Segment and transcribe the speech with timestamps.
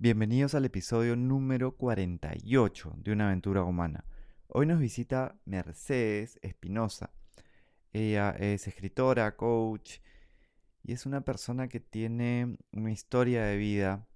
[0.00, 4.04] Bienvenidos al episodio número 48 de Una aventura humana.
[4.46, 7.10] Hoy nos visita Mercedes Espinosa.
[7.92, 9.98] Ella es escritora, coach
[10.84, 14.06] y es una persona que tiene una historia de vida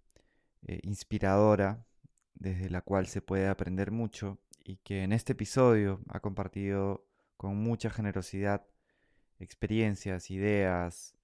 [0.69, 1.85] eh, inspiradora
[2.35, 7.57] desde la cual se puede aprender mucho y que en este episodio ha compartido con
[7.57, 8.65] mucha generosidad
[9.41, 11.17] experiencias, ideas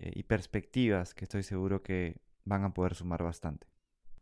[0.00, 3.72] eh, y perspectivas que estoy seguro que van a poder sumar bastante.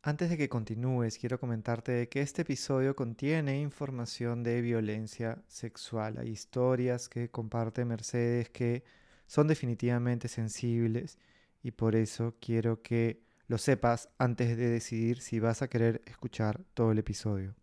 [0.05, 6.19] Antes de que continúes, quiero comentarte que este episodio contiene información de violencia sexual.
[6.19, 8.83] Hay historias que comparte Mercedes que
[9.29, 11.21] son definitivamente sensibles
[11.63, 16.65] y por eso quiero que lo sepas antes de decidir si vas a querer escuchar
[16.75, 17.55] todo el episodio.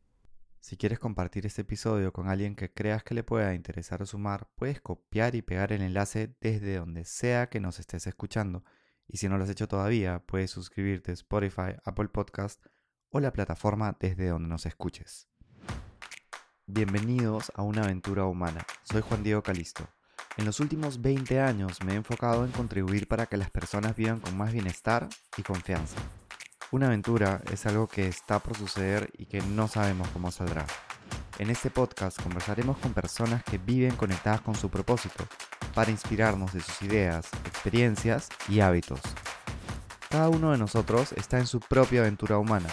[0.62, 4.48] Si quieres compartir este episodio con alguien que creas que le pueda interesar o sumar,
[4.56, 8.64] puedes copiar y pegar el enlace desde donde sea que nos estés escuchando
[9.10, 12.64] y si no lo has hecho todavía, puedes suscribirte a Spotify, Apple Podcast
[13.10, 15.28] o la plataforma desde donde nos escuches.
[16.68, 18.66] Bienvenidos a una aventura humana.
[18.84, 19.90] Soy Juan Diego Calisto.
[20.38, 24.20] En los últimos 20 años me he enfocado en contribuir para que las personas vivan
[24.20, 25.98] con más bienestar y confianza.
[26.72, 30.68] Una aventura es algo que está por suceder y que no sabemos cómo saldrá.
[31.40, 35.24] En este podcast conversaremos con personas que viven conectadas con su propósito
[35.74, 39.00] para inspirarnos de sus ideas, experiencias y hábitos.
[40.10, 42.68] Cada uno de nosotros está en su propia aventura humana.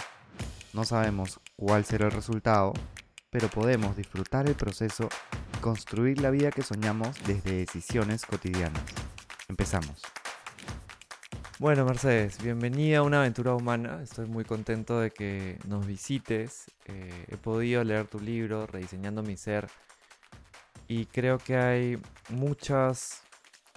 [0.73, 2.73] No sabemos cuál será el resultado,
[3.29, 5.07] pero podemos disfrutar el proceso
[5.55, 8.83] y construir la vida que soñamos desde decisiones cotidianas.
[9.47, 10.01] Empezamos.
[11.59, 14.03] Bueno, Mercedes, bienvenida a una aventura humana.
[14.03, 16.67] Estoy muy contento de que nos visites.
[16.85, 19.67] Eh, he podido leer tu libro, Rediseñando mi Ser,
[20.87, 21.97] y creo que hay
[22.29, 23.23] muchas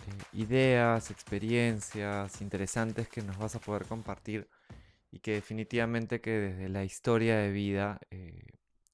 [0.07, 4.47] eh, ideas, experiencias interesantes que nos vas a poder compartir
[5.11, 8.45] y que definitivamente que desde la historia de vida eh,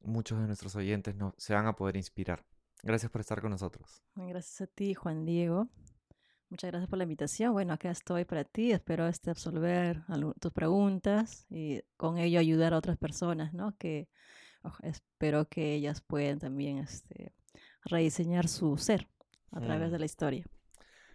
[0.01, 2.45] muchos de nuestros oyentes no, se van a poder inspirar.
[2.85, 4.01] Gracias por estar con nosotros.
[4.15, 5.69] Gracias a ti, Juan Diego.
[6.49, 7.53] Muchas gracias por la invitación.
[7.53, 8.71] Bueno, acá estoy para ti.
[8.71, 10.03] Espero este absolver
[10.39, 13.77] tus preguntas y con ello ayudar a otras personas, ¿no?
[13.77, 14.09] Que
[14.83, 17.33] espero que ellas puedan también este,
[17.85, 19.09] rediseñar su ser
[19.51, 20.01] a través de mm.
[20.01, 20.47] la historia.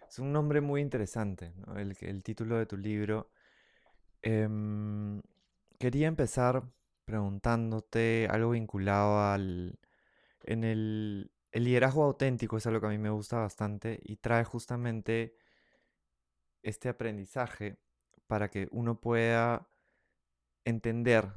[0.06, 1.78] Es un nombre muy interesante, ¿no?
[1.78, 3.30] el, el, título de tu libro.
[4.20, 5.22] Em,
[5.78, 6.62] quería empezar
[7.06, 9.78] preguntándote algo vinculado al...
[10.44, 14.44] En el, el liderazgo auténtico es algo que a mí me gusta bastante y trae
[14.44, 15.36] justamente
[16.62, 17.76] este aprendizaje
[18.26, 19.68] para que uno pueda
[20.64, 21.32] entender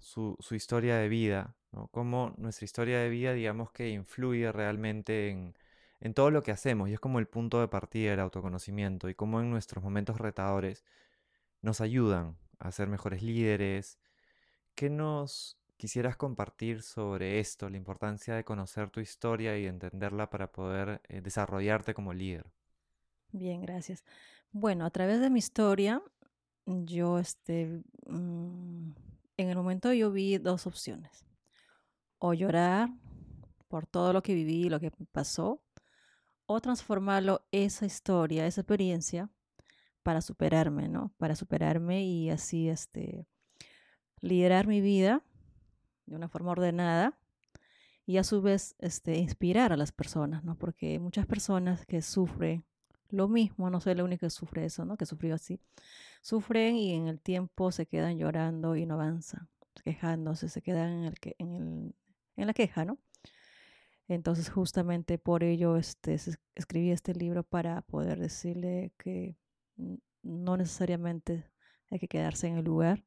[0.00, 1.56] su, historia de vida,
[1.90, 5.54] cómo nuestra historia de vida, digamos que influye realmente en,
[6.00, 9.14] en todo lo que hacemos y es como el punto de partida del autoconocimiento y
[9.14, 10.84] cómo en nuestros momentos retadores
[11.62, 13.98] nos ayudan a ser mejores líderes.
[14.74, 20.50] ¿Qué nos quisieras compartir sobre esto, la importancia de conocer tu historia y entenderla para
[20.50, 22.44] poder eh, desarrollarte como líder.
[23.30, 24.04] Bien, gracias.
[24.50, 26.02] Bueno, a través de mi historia,
[26.66, 28.90] yo este, mm,
[29.36, 31.24] en el momento yo vi dos opciones.
[32.18, 32.90] O llorar
[33.68, 35.62] por todo lo que viví, lo que pasó,
[36.46, 39.30] o transformarlo, esa historia, esa experiencia,
[40.02, 41.12] para superarme, ¿no?
[41.18, 43.26] Para superarme y así este,
[44.20, 45.22] liderar mi vida
[46.08, 47.18] de una forma ordenada
[48.06, 50.56] y a su vez este, inspirar a las personas, ¿no?
[50.56, 52.64] Porque muchas personas que sufren
[53.10, 54.96] lo mismo, no soy la única que sufre eso, ¿no?
[54.96, 55.60] Que sufrió así,
[56.22, 59.48] sufren y en el tiempo se quedan llorando y no avanzan,
[59.84, 61.94] quejándose, se quedan en, el, en, el,
[62.36, 62.98] en la queja, ¿no?
[64.08, 66.16] Entonces justamente por ello este,
[66.54, 69.36] escribí este libro para poder decirle que
[70.22, 71.44] no necesariamente
[71.90, 73.04] hay que quedarse en el lugar,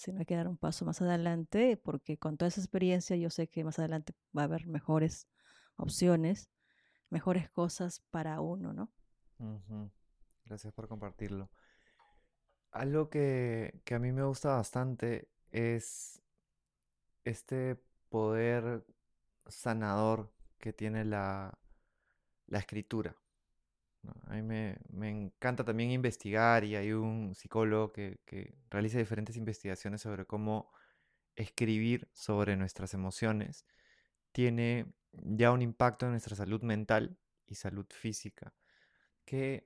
[0.00, 3.48] sino hay que dar un paso más adelante, porque con toda esa experiencia yo sé
[3.48, 5.28] que más adelante va a haber mejores
[5.76, 6.48] opciones,
[7.10, 8.90] mejores cosas para uno, ¿no?
[10.46, 11.50] Gracias por compartirlo.
[12.70, 16.22] Algo que, que a mí me gusta bastante es
[17.24, 17.76] este
[18.08, 18.86] poder
[19.48, 21.58] sanador que tiene la,
[22.46, 23.14] la escritura.
[24.26, 28.20] A mí me, encanta también investigar y hay un psicólogo que,
[28.70, 30.72] realiza diferentes investigaciones sobre cómo
[31.36, 33.66] escribir sobre nuestras emociones
[34.32, 38.54] tiene ya un impacto en nuestra salud mental y salud física.
[39.24, 39.64] ¿Qué,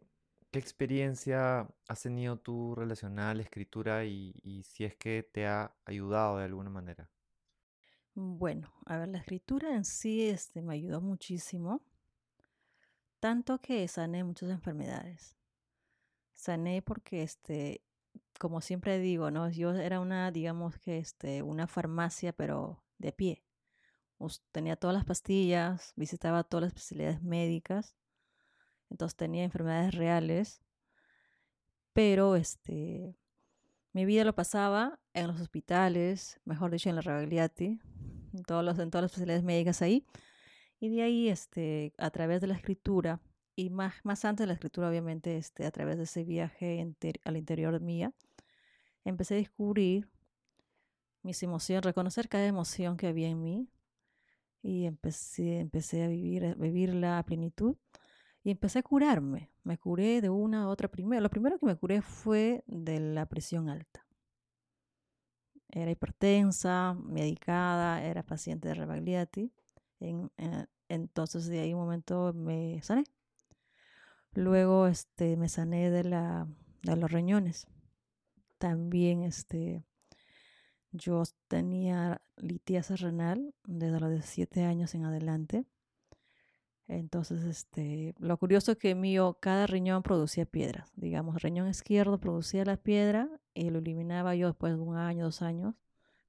[0.52, 5.74] experiencia has tenido tú relacionada a la escritura y, y si es que te ha
[5.84, 7.10] ayudado de alguna manera?
[8.14, 11.82] Bueno, a ver, la escritura en sí este, me ayudó muchísimo
[13.24, 15.34] tanto que sané muchas enfermedades.
[16.34, 17.82] Sané porque este,
[18.38, 19.48] como siempre digo, ¿no?
[19.48, 23.42] Yo era una, digamos que este, una farmacia, pero de pie.
[24.52, 27.96] Tenía todas las pastillas, visitaba todas las especialidades médicas,
[28.90, 30.60] entonces tenía enfermedades reales,
[31.94, 33.16] pero este,
[33.94, 37.80] mi vida lo pasaba en los hospitales, mejor dicho, en la Rebagliati,
[38.34, 40.04] en, todos los, en todas las especialidades médicas ahí.
[40.84, 43.18] Y de ahí, este, a través de la escritura,
[43.56, 46.86] y más, más antes de la escritura, obviamente, este, a través de ese viaje
[47.24, 48.12] al interior mía,
[49.02, 50.10] empecé a descubrir
[51.22, 53.70] mis emociones, reconocer cada emoción que había en mí
[54.60, 57.78] y empecé, empecé a vivir, a vivir la plenitud
[58.42, 59.50] y empecé a curarme.
[59.62, 61.22] Me curé de una a otra primero.
[61.22, 64.06] Lo primero que me curé fue de la presión alta.
[65.70, 69.50] Era hipertensa, medicada, era paciente de Rebagliati.
[70.00, 73.04] En, eh, entonces de ahí un momento me sané.
[74.32, 76.48] Luego este, me sané de, la,
[76.82, 77.66] de los riñones.
[78.58, 79.84] También este,
[80.90, 85.64] yo tenía litiasis renal desde los 17 años en adelante.
[86.86, 90.92] Entonces, este, lo curioso es que mío, cada riñón producía piedras.
[90.96, 95.24] Digamos, el riñón izquierdo producía la piedra y lo eliminaba yo después de un año,
[95.24, 95.74] dos años,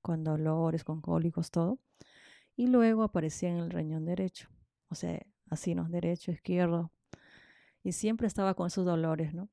[0.01, 1.79] con dolores, con cólicos, todo.
[2.55, 4.49] Y luego aparecía en el riñón derecho.
[4.89, 5.19] O sea,
[5.49, 5.89] así, ¿no?
[5.89, 6.91] Derecho, izquierdo,
[7.85, 9.47] y siempre estaba con esos dolores, ¿no?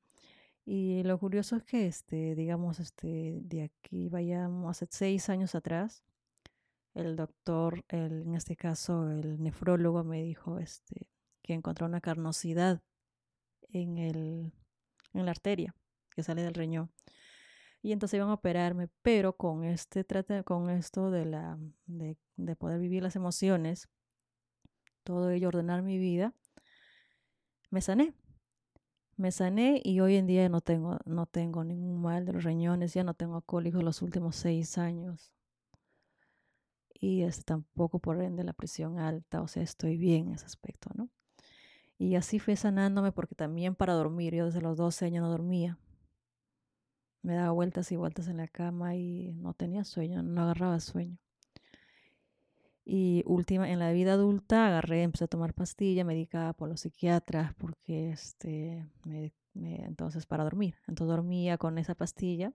[0.65, 6.03] Y lo curioso es que, este, digamos, este, de aquí vayamos hace seis años atrás,
[6.95, 11.11] el doctor, el, en este caso el nefrólogo, me dijo este,
[11.43, 12.81] que encontró una carnosidad
[13.69, 14.51] en, el,
[15.13, 15.75] en la arteria
[16.15, 16.91] que sale del riñón.
[17.83, 20.03] Y entonces iban a operarme, pero con este
[20.43, 23.87] con esto de, la, de, de poder vivir las emociones,
[25.03, 26.33] todo ello, ordenar mi vida,
[27.69, 28.15] me sané
[29.15, 32.93] me sané y hoy en día no tengo, no tengo ningún mal de los riñones,
[32.93, 35.31] ya no tengo cólicos los últimos seis años.
[36.93, 40.89] Y es tampoco por ende la presión alta, o sea, estoy bien en ese aspecto,
[40.95, 41.09] ¿no?
[41.97, 45.77] Y así fui sanándome porque también para dormir, yo desde los 12 años no dormía.
[47.23, 51.17] Me daba vueltas y vueltas en la cama y no tenía sueño, no agarraba sueño.
[52.85, 57.53] Y última, en la vida adulta agarré, empecé a tomar pastilla medicada por los psiquiatras
[57.55, 60.75] porque este, me, entonces para dormir.
[60.87, 62.51] Entonces dormía con esa pastilla,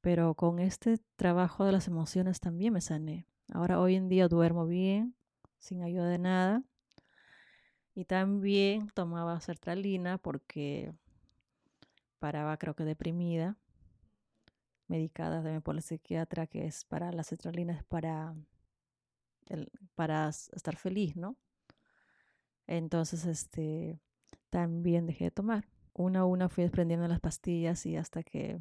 [0.00, 3.26] pero con este trabajo de las emociones también me sané.
[3.52, 5.14] Ahora hoy en día duermo bien,
[5.58, 6.62] sin ayuda de nada.
[7.94, 10.94] Y también tomaba sertralina porque
[12.22, 13.56] paraba creo que deprimida,
[14.86, 18.36] medicada también por el psiquiatra, que es para la sertralina es para
[19.96, 21.36] para estar feliz, ¿no?
[22.68, 23.98] Entonces, este,
[24.50, 25.68] también dejé de tomar.
[25.94, 28.60] Una a una fui desprendiendo las pastillas y hasta que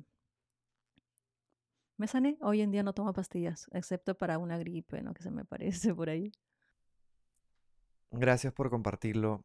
[1.97, 2.37] me sané.
[2.41, 5.13] Hoy en día no tomo pastillas, excepto para una gripe, ¿no?
[5.13, 6.31] Que se me parece por ahí.
[8.09, 9.43] Gracias por compartirlo.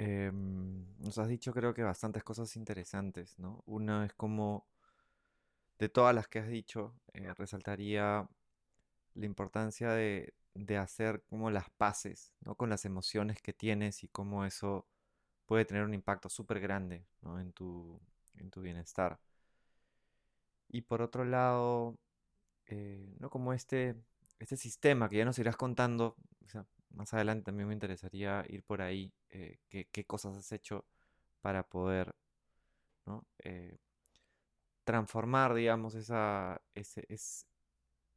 [0.00, 3.64] Em, nos has dicho creo que bastantes cosas interesantes, ¿no?
[3.66, 4.68] Una es como,
[5.78, 8.28] de todas las que has dicho, eh, resaltaría
[9.14, 12.54] la importancia de, de hacer como las paces ¿no?
[12.54, 14.86] con las emociones que tienes y cómo eso
[15.46, 17.40] puede tener un impacto súper grande ¿no?
[17.40, 18.00] en, tu,
[18.36, 19.18] en tu bienestar.
[20.68, 21.98] Y por otro lado,
[22.66, 23.30] eh, ¿no?
[23.30, 23.96] como este,
[24.38, 26.16] este sistema que ya nos irás contando,
[26.90, 30.84] más adelante también me interesaría ir por ahí, eh, qué, cosas has hecho
[31.40, 32.14] para poder.
[33.38, 33.78] Eh,
[34.84, 37.06] transformar, digamos, esa, ese,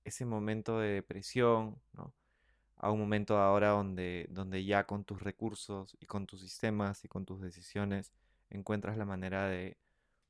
[0.05, 1.81] ese momento de depresión,
[2.77, 7.07] a un momento ahora donde, donde ya con tus recursos y con tus sistemas y
[7.07, 8.11] con tus decisiones
[8.49, 9.77] encuentras la manera de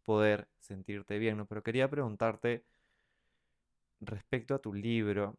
[0.03, 1.45] poder sentirte bien, ¿no?
[1.45, 2.65] Pero quería preguntarte
[3.99, 5.37] respecto a tu libro,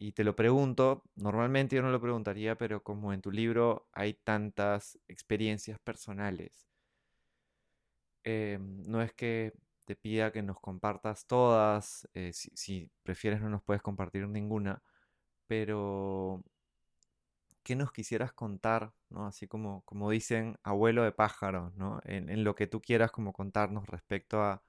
[0.00, 4.14] y te lo pregunto, normalmente yo no lo preguntaría, pero como en tu libro hay
[4.14, 6.66] tantas experiencias personales,
[8.24, 9.52] eh, no es que
[9.84, 14.82] te pida que nos compartas todas, eh, si, prefieres no nos puedes compartir ninguna,
[15.46, 16.42] pero
[17.62, 19.26] ¿qué nos quisieras contar, ¿no?
[19.26, 22.00] Así como, como dicen, abuelo de pájaros, ¿no?
[22.04, 24.62] En, lo que tú quieras como contarnos respecto a,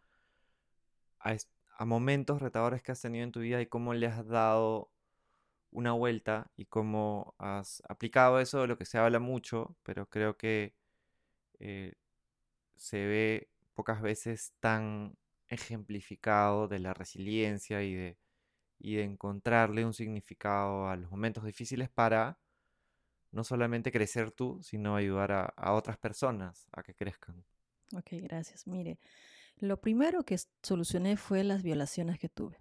[1.19, 4.90] a, momentos retadores que has tenido en tu vida y cómo le has dado
[5.71, 10.37] una vuelta y cómo has aplicado eso de lo que se habla mucho, pero creo
[10.37, 10.75] que
[11.59, 11.95] eh,
[12.75, 18.17] se ve pocas veces tan ejemplificado de la resiliencia y de
[18.81, 22.39] y de encontrarle un significado a los momentos difíciles para
[23.31, 27.45] no solamente crecer tú, sino ayudar a, otras personas a que crezcan.
[27.95, 28.67] Ok, gracias.
[28.67, 28.99] Mire,
[29.57, 32.57] Lo primero que solucioné fue las violaciones que tuve.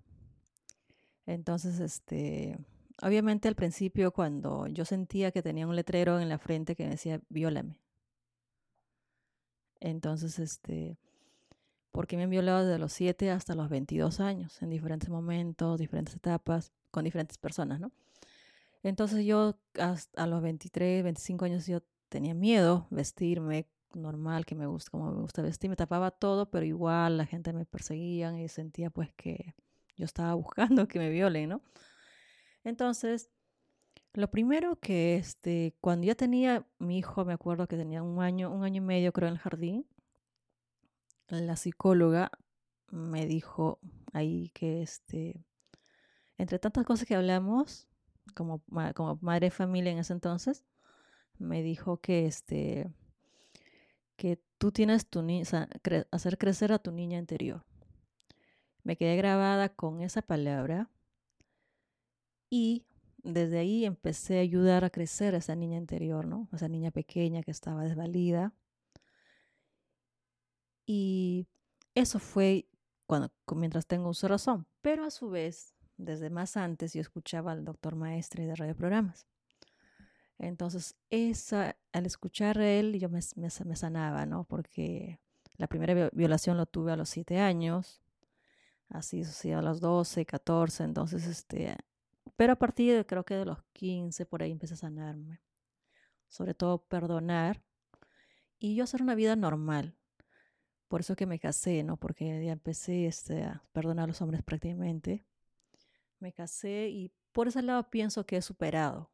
[1.26, 2.58] Entonces, este,
[3.02, 7.20] obviamente al principio cuando yo sentía que tenía un letrero en la frente que decía,
[7.28, 7.80] viólame.
[9.80, 10.98] Entonces, este,
[11.92, 16.14] porque me han violado desde los 7 hasta los 22 años, en diferentes momentos, diferentes
[16.14, 17.92] etapas, con diferentes personas, ¿no?
[18.82, 24.66] Entonces yo hasta a los 23, 25 años yo tenía miedo vestirme normal, que me
[24.66, 28.48] gusta, como me gusta vestir, me tapaba todo, pero igual la gente me perseguía y
[28.48, 29.54] sentía pues que
[29.96, 31.62] yo estaba buscando que me violen, ¿no?
[32.64, 33.30] Entonces,
[34.12, 38.50] lo primero que este, cuando ya tenía mi hijo, me acuerdo que tenía un año,
[38.50, 39.86] un año y medio creo en el jardín,
[41.28, 42.32] la psicóloga
[42.90, 43.78] me dijo
[44.12, 45.44] ahí que este,
[46.38, 47.88] entre tantas cosas que hablamos,
[48.34, 48.62] como,
[48.94, 50.64] como madre de familia en ese entonces,
[51.38, 52.92] me dijo que este
[54.16, 55.44] que tú tienes tu niña,
[56.10, 57.64] hacer crecer a tu niña interior.
[58.82, 60.90] Me quedé grabada con esa palabra
[62.50, 62.84] y
[63.22, 66.48] desde ahí empecé a ayudar a crecer a esa niña interior, ¿no?
[66.52, 68.52] esa niña pequeña que estaba desvalida.
[70.86, 71.46] Y
[71.94, 72.66] eso fue
[73.06, 74.66] cuando, mientras tengo uso razón.
[74.80, 79.26] Pero a su vez, desde más antes, yo escuchaba al doctor maestre de radioprogramas.
[80.38, 84.44] Entonces, esa, al escuchar a él, yo me, me, sanaba, ¿no?
[84.44, 85.20] Porque
[85.58, 88.00] la primera violación lo tuve a los siete años,
[88.88, 91.76] así, así a los 12, 14, entonces, este,
[92.36, 95.40] pero a partir de, creo que de los 15, por ahí empecé a sanarme.
[96.28, 97.62] Sobre todo perdonar
[98.58, 99.96] y yo hacer una vida normal.
[100.88, 101.96] Por eso que me casé, ¿no?
[101.96, 105.24] Porque ya empecé este, a perdonar a los hombres prácticamente.
[106.18, 109.10] Me casé y por ese lado pienso que he superado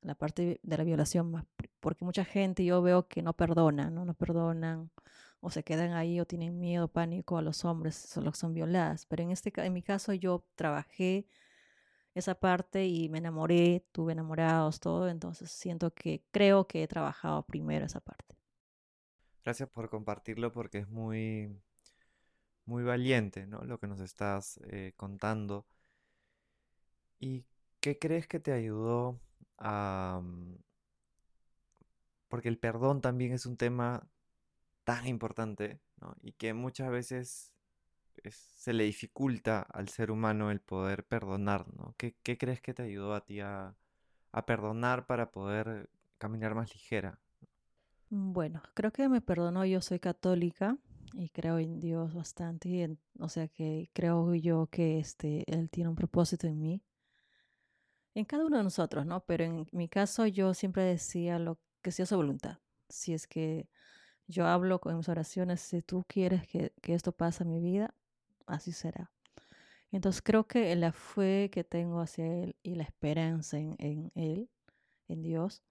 [0.00, 1.44] la parte de la violación más,
[1.80, 4.04] porque mucha gente yo veo que no perdona, ¿no?
[4.04, 4.90] No perdonan
[5.40, 9.06] o se quedan ahí o tienen miedo, pánico a los hombres, solo son violadas.
[9.06, 11.26] Pero en, este, en mi caso yo trabajé
[12.14, 17.44] esa parte y me enamoré, tuve enamorados, todo, entonces siento que creo que he trabajado
[17.44, 18.36] primero esa parte.
[19.44, 21.60] Gracias por compartirlo porque es muy,
[22.64, 23.62] muy valiente, ¿no?
[23.64, 25.66] Lo que nos estás eh, contando.
[27.18, 27.44] ¿Y
[27.80, 29.20] qué crees que te ayudó
[29.58, 30.20] a...
[30.22, 30.56] Mm,
[32.28, 34.08] porque el perdón también es un tema
[34.84, 36.16] tan importante, ¿no?
[36.22, 37.53] Y que muchas veces
[38.30, 41.94] se le dificulta al ser humano el poder perdonar, ¿no?
[41.96, 43.74] ¿Qué, crees que te ayudó a ti a,
[44.46, 47.18] perdonar para poder caminar más ligera?
[48.10, 50.76] Mm, bueno, creo que me perdonó, yo soy católica
[51.12, 55.96] y creo en Dios bastante, o sea que creo yo que este, Él tiene un
[55.96, 56.82] propósito en mí,
[58.14, 59.20] en cada uno de nosotros, ¿no?
[59.24, 62.58] Pero en mi caso yo siempre decía lo que sea su voluntad.
[62.88, 63.68] Si es que
[64.26, 67.94] yo hablo con mis oraciones, si tú quieres que, que esto pase en mi vida,
[68.46, 69.10] así será.
[69.90, 74.50] Entonces creo que la fe que tengo hacia Él y la esperanza en, Él,
[75.08, 75.62] en Dios,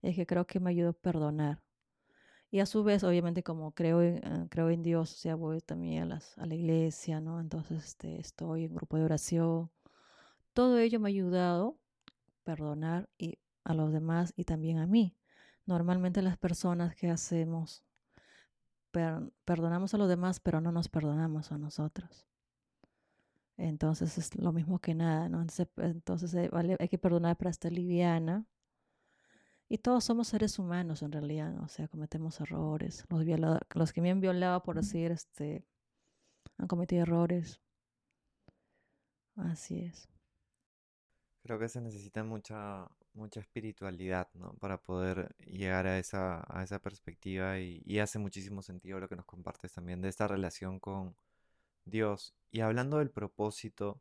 [0.00, 1.60] es que creo que me ayuda a perdonar.
[2.50, 5.60] Y a su vez, obviamente, como creo en, ah, creo en Dios, o sea, voy
[5.60, 7.40] también a, las, a la iglesia, ¿no?
[7.40, 9.72] Entonces este, estoy en grupo de oración.
[10.52, 15.16] Todo ello me ha ayudado a perdonar y a los demás y también a mí.
[15.66, 17.82] Normalmente las personas que hacemos
[19.44, 22.26] perdonamos a los demás, pero no nos perdonamos a nosotros.
[23.56, 25.44] Entonces es lo mismo que nada, ¿no?
[25.76, 28.46] Entonces, eh, vale, hay que perdonar para estar liviana.
[29.68, 33.06] Y todos somos seres humanos en realidad, o sea, cometemos errores.
[33.08, 35.64] Los, los que me han violado, por decir, este,
[36.58, 37.60] han cometido errores.
[39.36, 40.08] Así es.
[41.42, 44.54] Creo que se necesita mucha, mucha espiritualidad, ¿no?
[44.54, 49.26] Para poder llegar a esa, a esa perspectiva y, hace muchísimo sentido lo que nos
[49.26, 51.16] compartes también de esta relación con
[51.84, 52.34] Dios.
[52.50, 54.00] Y hablando del propósito,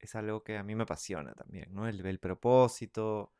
[0.00, 1.88] es algo que a mí me apasiona también, ¿no?
[1.88, 3.32] El, propósito,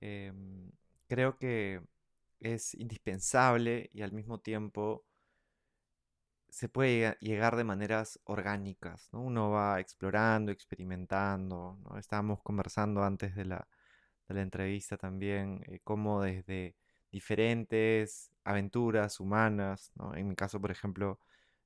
[0.00, 0.70] em,
[1.08, 1.82] creo que
[2.40, 5.04] es indispensable y al mismo tiempo
[6.52, 9.22] se puede llegar de maneras orgánicas, ¿no?
[9.22, 11.98] Uno va explorando, experimentando, ¿no?
[11.98, 13.68] Estábamos conversando antes de la,
[14.28, 16.76] entrevista también, eh, cómo desde
[17.10, 20.14] diferentes aventuras humanas, ¿no?
[20.14, 21.18] En mi caso, por ejemplo,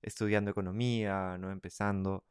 [0.03, 1.51] estudiando economía, ¿no?
[1.53, 2.25] Empezando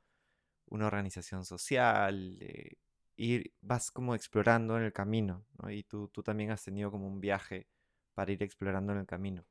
[0.67, 2.77] una organización social, eh,
[3.17, 5.71] ir, vas como explorando en el camino, ¿no?
[5.71, 7.67] Y tú, tú también has tenido como un viaje
[8.13, 9.45] para ir explorando en el camino.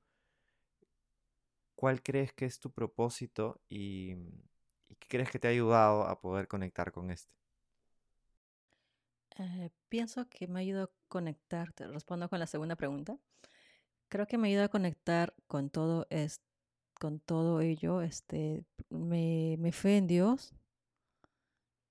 [1.85, 4.14] ¿Cuál crees que es tu propósito y,
[4.99, 7.31] qué crees que te ha ayudado a poder conectar con este?
[9.37, 13.19] Eh, pienso que me ha ayudado a conectar, respondo con la segunda pregunta.
[14.09, 16.41] Creo que me ayuda a conectar con todo es
[16.95, 20.55] con todo ello, este, me, me en Dios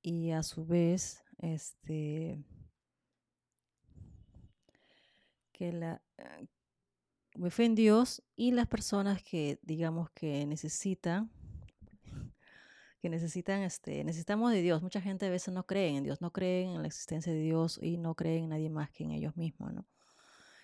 [0.02, 2.44] y a su vez, este,
[5.52, 6.48] que la, eh,
[7.36, 11.32] me fe en Dios y las personas que, digamos, que necesitan,
[13.02, 14.82] que necesitan, este, necesitamos de Dios.
[14.82, 17.80] Mucha gente a veces no cree en Dios, no creen en la existencia de Dios
[17.82, 19.86] y no creen en nadie más que en ellos mismos, ¿no?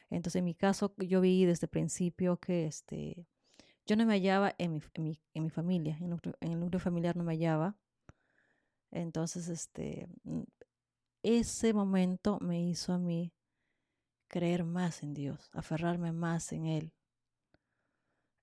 [0.09, 3.27] Entonces, en mi caso, yo vi desde el principio que, este,
[3.85, 6.11] yo no me hallaba en mi, en mi, en mi familia, en,
[6.41, 7.75] en el núcleo familiar no me hallaba.
[8.91, 10.07] Entonces, este,
[11.21, 13.33] ese momento me hizo a mí
[14.29, 16.93] creer más en Dios, aferrarme más en Él.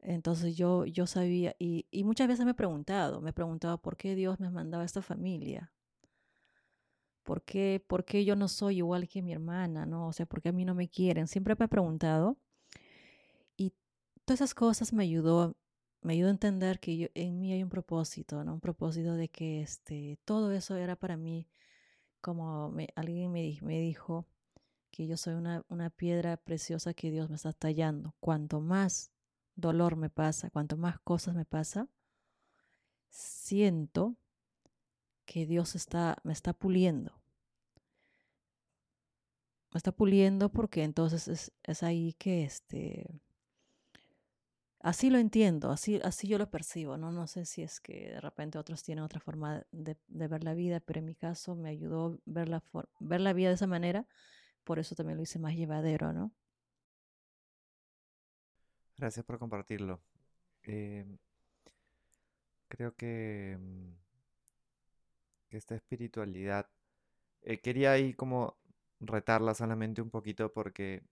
[0.01, 3.97] Entonces yo, yo sabía, y, y muchas veces me he preguntado, me he preguntado por
[3.97, 5.73] qué Dios me mandaba a esta familia.
[7.27, 9.85] ¿Por qué, ¿Por qué yo no soy igual que mi hermana?
[9.85, 10.07] ¿no?
[10.09, 11.27] O sea, ¿por qué a mí no me quieren?
[11.27, 12.37] Siempre me he preguntado.
[13.57, 13.73] Y
[14.25, 15.57] todas esas cosas me ayudó,
[16.03, 18.55] me ayudó a entender que yo, en mí hay un propósito, ¿no?
[18.55, 21.49] Un propósito de que este, todo eso era para mí,
[22.21, 24.27] como me, alguien me, me dijo,
[24.97, 28.15] que yo soy una, una piedra preciosa que Dios me está tallando.
[28.19, 29.13] Cuanto más
[29.55, 31.87] dolor me pasa, cuanto más cosas me pasa,
[33.11, 34.17] siento
[35.27, 37.13] que Dios está, me está puliendo.
[39.71, 43.21] Me está puliendo porque entonces es, es ahí que este,
[44.81, 47.13] así lo entiendo, así, así yo lo percibo, ¿no?
[47.13, 50.55] No sé si es que de repente otros tienen otra forma de, de ver la
[50.55, 52.65] vida, pero en mi caso me ayudó ver la,
[52.99, 54.07] ver la vida de esa manera
[54.67, 56.33] por eso también lo hice más llevadero, ¿no?
[58.99, 60.01] Gracias por compartirlo.
[60.65, 61.07] Eh,
[62.69, 63.93] creo que, mm,
[65.51, 66.69] esta espiritualidad,
[67.43, 68.57] eh, quería ahí como
[69.01, 71.03] retarla solamente un poquito porque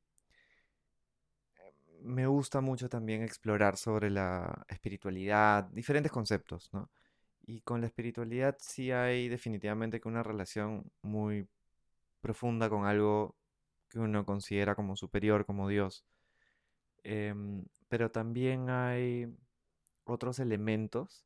[1.56, 6.90] eh, me gusta mucho también explorar sobre la espiritualidad, diferentes conceptos, ¿no?
[7.46, 11.49] Y con la espiritualidad sí hay definitivamente una relación muy
[12.20, 13.37] profunda con algo
[13.94, 16.04] que uno considera como superior, como Dios.
[17.04, 19.28] Em, pero también hay
[20.04, 21.24] otros elementos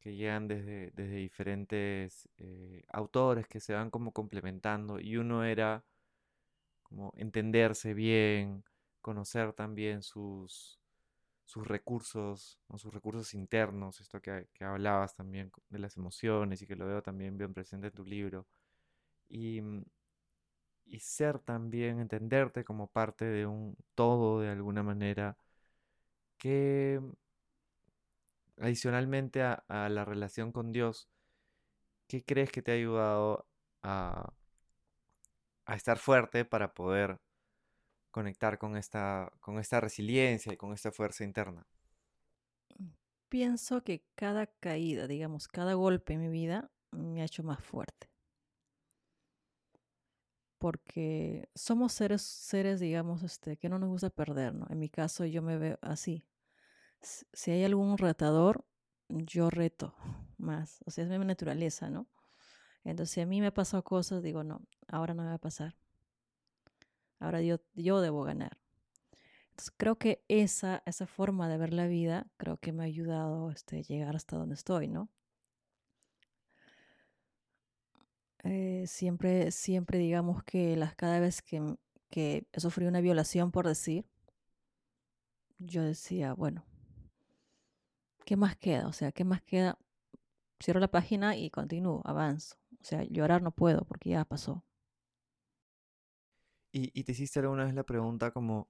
[0.00, 5.84] que llegan desde, desde diferentes eh, autores que se van como complementando y uno era
[6.82, 8.64] como entenderse bien,
[9.00, 10.80] conocer también sus,
[11.44, 16.66] sus recursos, o sus recursos internos, esto que, que, hablabas también de las emociones y
[16.66, 18.46] que lo veo también bien presente en tu libro.
[19.28, 19.84] Y, mm,
[20.84, 25.36] y ser también, entenderte como parte de un todo de alguna manera,
[26.38, 27.00] que
[28.58, 31.08] adicionalmente a, la relación con Dios,
[32.06, 33.46] ¿qué crees que te ha ayudado
[33.82, 34.32] a,
[35.66, 37.20] a estar fuerte para poder
[38.10, 41.66] conectar con esta, con esta resiliencia y con esta fuerza interna?
[43.28, 48.11] Pienso que cada caída, digamos, cada golpe en mi vida me ha hecho más fuerte
[50.62, 54.68] porque somos seres, seres digamos, este, que no nos gusta perder, ¿no?
[54.70, 56.24] En mi caso yo me veo así.
[57.00, 58.64] Si hay algún retador,
[59.08, 59.92] yo reto
[60.38, 60.78] más.
[60.86, 62.06] O sea, es mi naturaleza, ¿no?
[62.84, 65.38] Entonces, si a mí me ha pasado cosas, digo, no, ahora no me va a
[65.38, 65.74] pasar.
[67.18, 68.56] Ahora yo, yo debo ganar.
[69.50, 73.50] Entonces, creo que esa, esa forma de ver la vida, creo que me ha ayudado
[73.50, 75.08] este, a llegar hasta donde estoy, ¿no?
[78.44, 81.76] Eh, siempre, siempre digamos que las cada vez que,
[82.10, 84.04] que sufrí una violación, por decir,
[85.58, 86.64] yo decía, bueno,
[88.24, 88.86] ¿qué más queda?
[88.88, 89.78] O sea, ¿qué más queda?
[90.62, 92.56] Cierro la página y continúo, avanzo.
[92.80, 94.64] O sea, llorar no puedo porque ya pasó.
[96.74, 98.66] ¿Y, te hiciste alguna vez la pregunta como,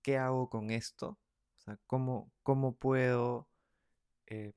[0.00, 1.18] ¿qué hago con esto?
[1.58, 3.48] O sea, ¿cómo, cómo puedo,
[4.26, 4.54] eh,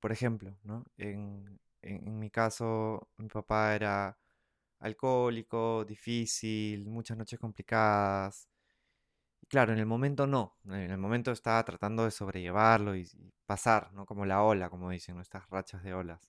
[0.00, 0.86] por ejemplo, ¿no?
[0.96, 4.18] en, en, mi caso, mi papá era
[4.80, 8.48] alcohólico, difícil, muchas noches complicadas.
[9.42, 13.08] Y claro, en el momento no, en el momento estaba tratando de sobrellevarlo y,
[13.46, 14.06] pasar, ¿no?
[14.06, 16.28] Como la ola, como dicen, nuestras rachas de olas.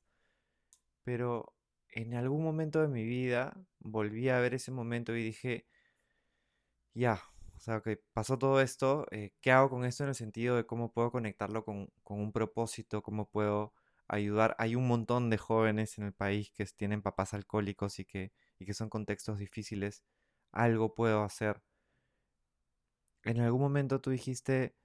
[1.03, 1.55] Pero
[1.89, 5.67] en algún momento de mi vida volví a ver ese momento y dije,
[6.93, 7.21] ya,
[7.55, 10.65] o sea, que pasó todo esto, eh, ¿qué hago con esto en el sentido de
[10.65, 13.73] cómo puedo conectarlo con, con un propósito, cómo puedo
[14.07, 14.55] ayudar.
[14.59, 18.65] Hay un montón de jóvenes en el país que tienen papás alcohólicos y que, y
[18.65, 20.03] que son contextos difíciles.
[20.51, 21.61] Algo puedo hacer.
[23.25, 24.75] En algún momento tú dijiste,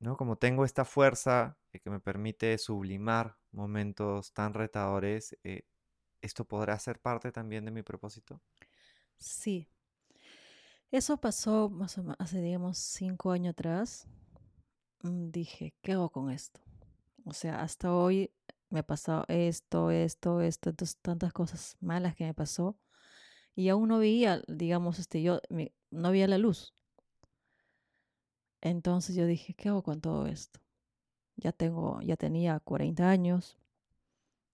[0.00, 0.16] ¿no?
[0.16, 5.64] Como tengo esta fuerza que me permite sublimar momentos tan retadores, eh,
[6.22, 8.42] ¿esto podrá ser parte también de mi propósito?
[9.18, 9.68] Sí.
[10.92, 14.06] Eso pasó más o menos hace, digamos, cinco años atrás.
[15.02, 16.60] mm, dije, ¿qué hago con esto?
[17.30, 18.32] O sea, hasta hoy
[18.70, 22.76] me ha pasado esto, esto, esto, tantas cosas malas que me pasó.
[23.54, 25.40] Y aún no veía, digamos, este, yo
[25.90, 26.74] no veía la luz.
[28.60, 30.60] Entonces yo dije, ¿qué hago con todo esto?
[31.36, 33.58] Ya tengo, ya tenía 40 años.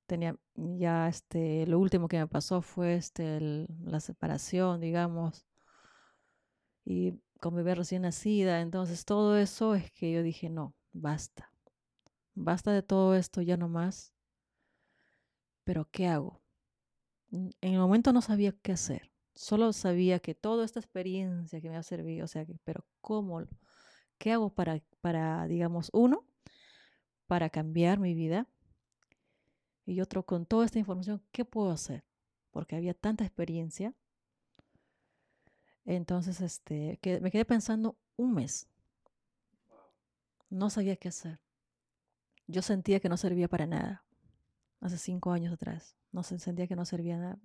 [0.07, 5.47] Tenía ya este, lo último que me pasó fue este, la separación, digamos.
[6.85, 8.61] Y con bebé recién nacida.
[8.61, 11.56] Entonces todo eso es que yo dije, no, basta.
[12.37, 14.15] Basta de todo esto, ya no más.
[15.65, 16.41] Pero ¿qué hago?
[17.33, 19.11] En el momento no sabía qué hacer.
[19.35, 23.43] Solo sabía que toda esta experiencia que me ha servido, o sea, que, pero ¿cómo?
[24.19, 26.25] ¿Qué hago para, para, digamos, uno,
[27.27, 28.47] para cambiar mi vida?
[29.85, 32.05] Y otro, con toda esta información, ¿qué puedo hacer?
[32.53, 33.93] Porque había tanta experiencia
[35.87, 38.69] entonces, este, que me quedé pensando un mes.
[40.51, 41.41] No sabía qué hacer.
[42.47, 44.05] Yo sentía que no servía para nada.
[44.81, 45.97] Hace cinco años atrás.
[46.13, 47.39] No sentía que no servía nada,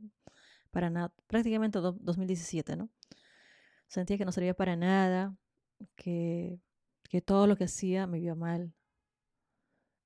[0.70, 1.14] para nada.
[1.28, 2.90] Prácticamente 2017, ¿no?
[3.88, 5.36] Sentía que no servía para nada,
[5.96, 6.62] que,
[7.10, 8.74] que todo lo que hacía me iba mal.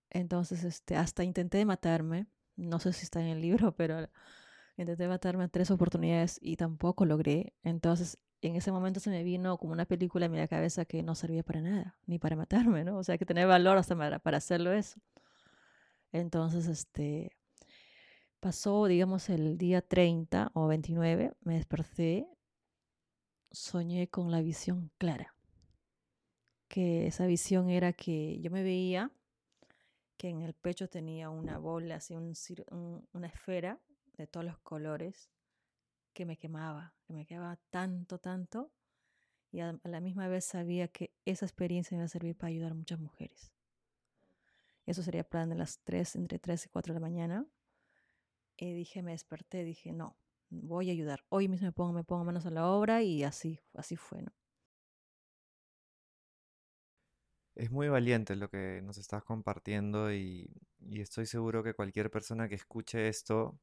[0.09, 2.27] Entonces, este, hasta intenté matarme.
[2.55, 4.09] No sé si está en el libro, pero
[4.77, 7.53] intenté matarme tres oportunidades y tampoco logré.
[7.63, 11.15] Entonces, en ese momento se me vino como una película en mi cabeza que no
[11.15, 12.97] servía para nada, ni para matarme, ¿no?
[12.97, 14.99] O sea, que tenía valor hasta para, para hacerlo eso.
[16.11, 17.35] Entonces, este,
[18.39, 22.27] pasó, digamos, el día 30 o 29, me desperté,
[23.51, 25.35] soñé con la visión clara.
[26.67, 29.11] Que esa visión era que yo me veía
[30.17, 32.33] que en el pecho tenía una bola, así un,
[33.13, 33.79] una esfera
[34.17, 35.29] de todos los colores
[36.15, 38.71] que me quemaba, que me quemaba tanto, tanto,
[39.51, 42.75] y a, la misma vez sabía que esa experiencia iba a servir para ayudar a
[42.75, 43.53] muchas mujeres.
[44.87, 47.45] Eso sería plan de las 3, entre 3 y 4 de la mañana.
[48.57, 50.17] Y dije, me desperté, dije, no,
[50.49, 51.25] voy a ayudar.
[51.29, 54.23] Hoy mismo me pongo, me pongo manos a la obra y así, así fue.
[57.55, 60.49] Es muy valiente lo que nos estás compartiendo y,
[60.91, 63.59] estoy seguro que cualquier persona que escuche esto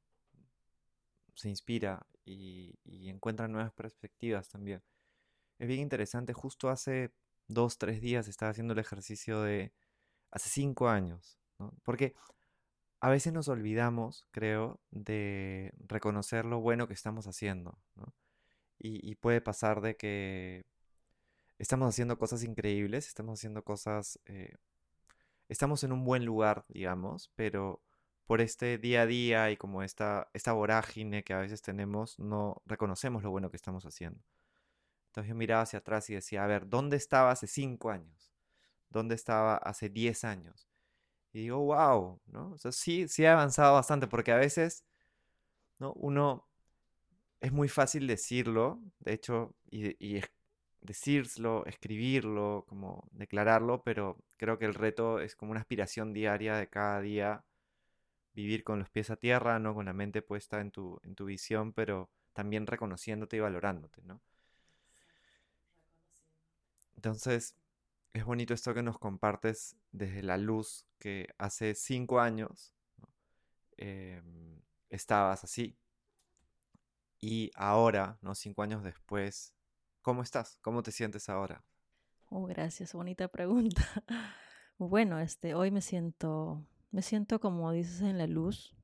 [1.35, 4.83] se inspira y, encuentra nuevas perspectivas también.
[5.59, 7.13] Es bien interesante, justo hace
[7.49, 9.73] dos, tres días estaba haciendo el ejercicio de
[10.31, 11.39] hace cinco años,
[11.83, 12.15] porque
[13.01, 17.79] a veces nos olvidamos, creo, de reconocer lo bueno que estamos haciendo,
[18.79, 20.65] y, puede pasar de que
[21.59, 24.57] estamos haciendo cosas increíbles, estamos haciendo cosas, eh,
[25.49, 27.81] estamos en un buen lugar, digamos, pero
[28.27, 32.63] por este día a día y como esta, esta vorágine que a veces tenemos, no
[32.67, 34.21] reconocemos lo bueno que estamos haciendo.
[35.09, 38.33] Entonces yo miraba hacia atrás y decía, a ver, ¿dónde estaba hace cinco años?
[38.89, 40.69] ¿Dónde estaba hace diez años?
[41.33, 42.57] Y digo, wow, ¿no?
[42.71, 44.85] Sí, sí he avanzado bastante porque a veces,
[45.79, 45.93] ¿no?
[45.95, 46.49] Uno,
[47.41, 50.23] es muy fácil decirlo, de hecho, y, y
[50.81, 56.69] decirlo, escribirlo, como declararlo, pero creo que el reto es como una aspiración diaria de
[56.69, 57.45] cada día
[58.35, 59.75] vivir con los pies a tierra, ¿no?
[59.75, 64.21] Con la mente puesta en tu, en tu visión, pero también reconociéndote y valorándote, ¿no?
[66.97, 67.57] Entonces,
[68.13, 72.73] es bonito esto que nos compartes desde la luz que hace cinco años
[73.77, 75.77] em, estabas así.
[77.21, 78.35] Y ahora, ¿no?
[78.35, 79.55] Cinco años después,
[80.03, 80.59] ¿cómo estás?
[80.61, 81.65] ¿Cómo te sientes ahora?
[82.31, 83.83] Oh, gracias, bonita pregunta.
[84.79, 88.77] Bueno, este, hoy me siento me siento como dices en la luz.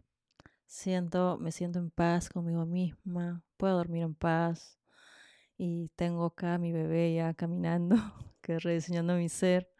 [0.66, 3.42] Siento, me siento en paz conmigo misma.
[3.56, 4.78] Puedo dormir en paz.
[5.58, 7.96] Y tengo acá a mi bebé ya caminando,
[8.40, 9.70] que rediseñando mi ser.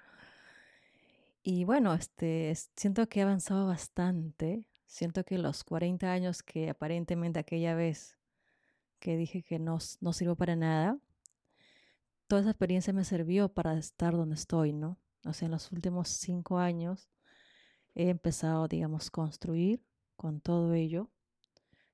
[1.42, 4.66] Y bueno, este, siento que he avanzado bastante.
[4.86, 8.18] Siento que los 40 años que aparentemente aquella vez
[8.98, 10.98] que dije que no, no sirvo para nada,
[12.26, 14.98] toda esa experiencia me sirvió para estar donde estoy, ¿no?
[15.24, 17.08] O sea, en los últimos cinco años
[17.98, 19.82] he empezado, digamos, construir
[20.16, 21.11] con todo ello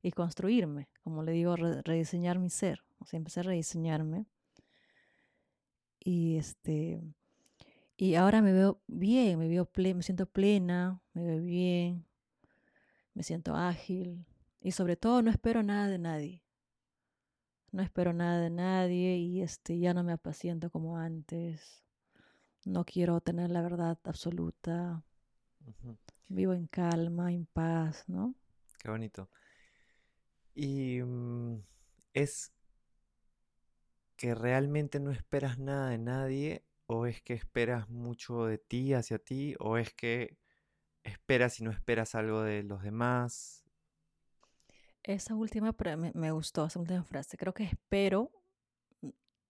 [0.03, 2.85] y construirme, como le digo, rediseñar mi ser.
[2.99, 4.27] O sea, empecé a rediseñarme.
[5.99, 7.03] Y este
[7.97, 12.05] y ahora me veo bien, me veo me siento plena, me veo bien,
[13.14, 14.27] me siento ágil
[14.61, 16.43] y sobre todo no espero nada de nadie.
[17.73, 21.85] No espero nada de nadie y este ya no me apaciento como antes.
[22.64, 25.05] No quiero tener la verdad absoluta.
[26.29, 28.35] Vivo en calma, en paz, ¿no?
[28.79, 29.31] Qué bonito.
[30.55, 31.62] Y mm,
[32.12, 32.53] es
[34.16, 39.18] que realmente no esperas nada de nadie ¿O es que esperas mucho de ti hacia
[39.18, 39.55] ti?
[39.59, 40.37] ¿O es que
[41.03, 43.64] esperas y no esperas algo de los demás?
[45.03, 47.37] Esa última me, me gustó, esa última frase.
[47.37, 48.31] Creo que espero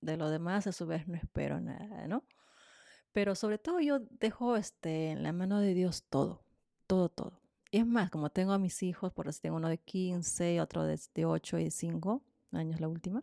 [0.01, 2.25] de lo demás, a su vez no espero nada, ¿no?
[3.15, 6.45] Pero sobre todo yo dejo este, en la mano de Dios todo,
[6.89, 7.41] todo, todo.
[7.71, 10.83] Y es más, como tengo a mis hijos, por así tengo uno de 15, otro
[10.83, 13.23] de, de 8 y 5 años, la última,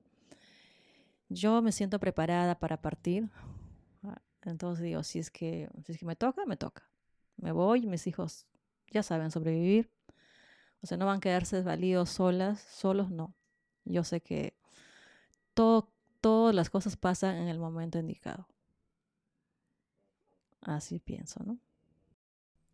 [1.28, 3.30] yo me siento preparada para partir.
[4.04, 6.90] Ah, entonces digo, si es que, si es me toca, me toca.
[7.36, 8.48] Me voy, mis hijos
[8.92, 9.92] ya saben sobrevivir.
[10.82, 13.36] O sea, no van a quedarse desvalidos solas, solos no.
[13.84, 14.56] Yo sé que
[15.54, 18.48] todo, todas las cosas pasan en el momento indicado.
[20.62, 21.58] Así pienso, ¿no?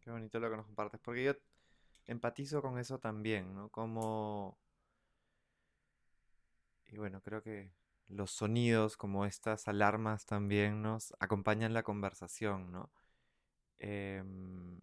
[0.02, 1.34] Qué bonito lo que nos compartes, porque yo
[2.06, 3.70] empatizo con eso también, ¿no?
[3.70, 4.58] Como...
[6.88, 7.72] Y bueno, creo que
[8.08, 12.90] los sonidos como estas alarmas también nos acompañan la conversación, ¿no?
[13.80, 14.80] Em,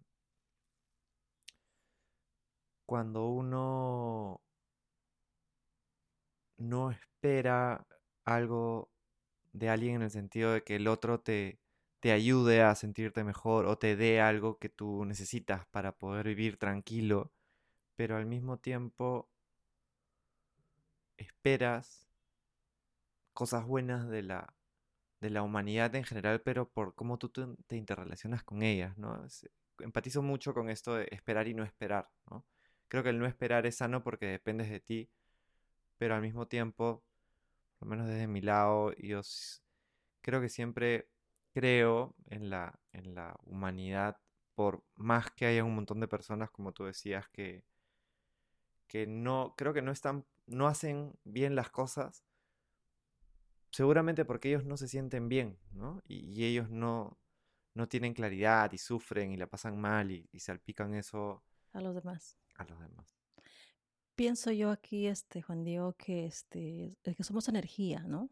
[2.85, 4.41] cuando uno
[6.57, 7.85] no espera
[8.23, 8.89] algo
[9.53, 11.59] de alguien en el sentido de que el otro te,
[11.99, 16.57] te ayude a sentirte mejor o te dé algo que tú necesitas para poder vivir
[16.57, 17.31] tranquilo,
[17.95, 19.29] pero al mismo tiempo
[21.17, 22.07] esperas
[23.33, 24.55] cosas buenas de la,
[25.19, 29.25] de la humanidad en general, pero por cómo tú te, interrelacionas con ellas, ¿no?
[29.79, 32.45] empatizo mucho con esto de esperar y no esperar, ¿no?
[32.87, 35.09] Creo que el no esperar es sano porque dependes de ti,
[35.97, 37.03] pero al mismo tiempo,
[37.79, 39.21] por lo menos desde mi lado, yo
[40.21, 41.09] creo que siempre
[41.55, 44.17] creo en la, en la humanidad,
[44.55, 47.63] por más que haya un montón de personas, como tú decías, que,
[48.87, 52.25] que no, creo que no están, no hacen bien las cosas,
[53.71, 56.01] seguramente porque ellos no se sienten bien, ¿no?
[56.05, 57.17] Y, ellos no,
[57.73, 61.41] no tienen claridad y sufren y la pasan mal y, y salpican eso
[61.71, 62.37] a los demás.
[62.57, 63.15] A los demás.
[64.15, 68.29] Pienso yo aquí, este, Juan Diego, que, este, que somos energía, ¿no?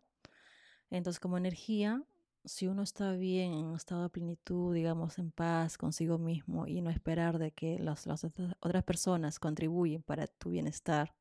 [0.89, 2.03] Entonces, como energía,
[2.45, 6.89] si uno está bien, en estado de plenitud, digamos, en paz consigo mismo y no
[6.89, 11.15] esperar de que las, otras personas contribuyen para tu bienestar,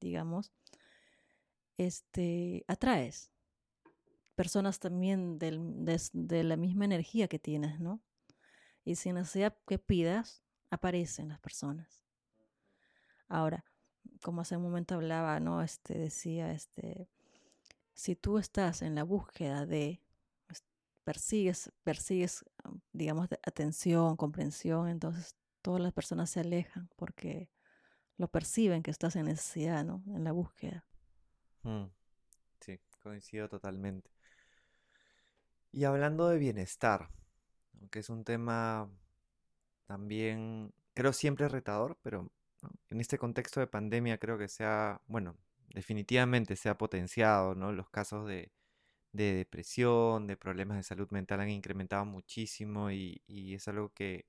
[0.00, 0.52] digamos,
[1.76, 3.30] este, atraes
[4.40, 8.00] personas también de, la misma energía que tienes, ¿no?
[8.86, 12.02] Y sin necesidad que pidas, aparecen las personas.
[13.28, 13.66] Ahora,
[14.22, 15.62] como hace un momento hablaba, ¿no?
[15.62, 17.10] Este decía, este,
[17.94, 20.00] si tú estás en la búsqueda de,
[20.46, 20.64] pues,
[21.04, 22.44] persigues, persigues,
[22.92, 27.50] digamos, atención, comprensión, entonces todas las personas se alejan porque
[28.16, 30.02] lo perciben que estás en necesidad, ¿no?
[30.08, 30.84] En la búsqueda.
[31.62, 31.86] Mm,
[32.60, 34.10] sí, coincido totalmente.
[35.72, 37.10] Y hablando de bienestar,
[37.90, 38.90] que es un tema
[39.86, 42.30] también, creo siempre retador, pero
[42.90, 45.36] en este contexto de pandemia creo que se ha, bueno,
[45.74, 47.72] definitivamente se ha potenciado, ¿no?
[47.72, 48.52] Los casos de,
[49.12, 54.26] depresión, de problemas de salud mental han incrementado muchísimo y, es algo que,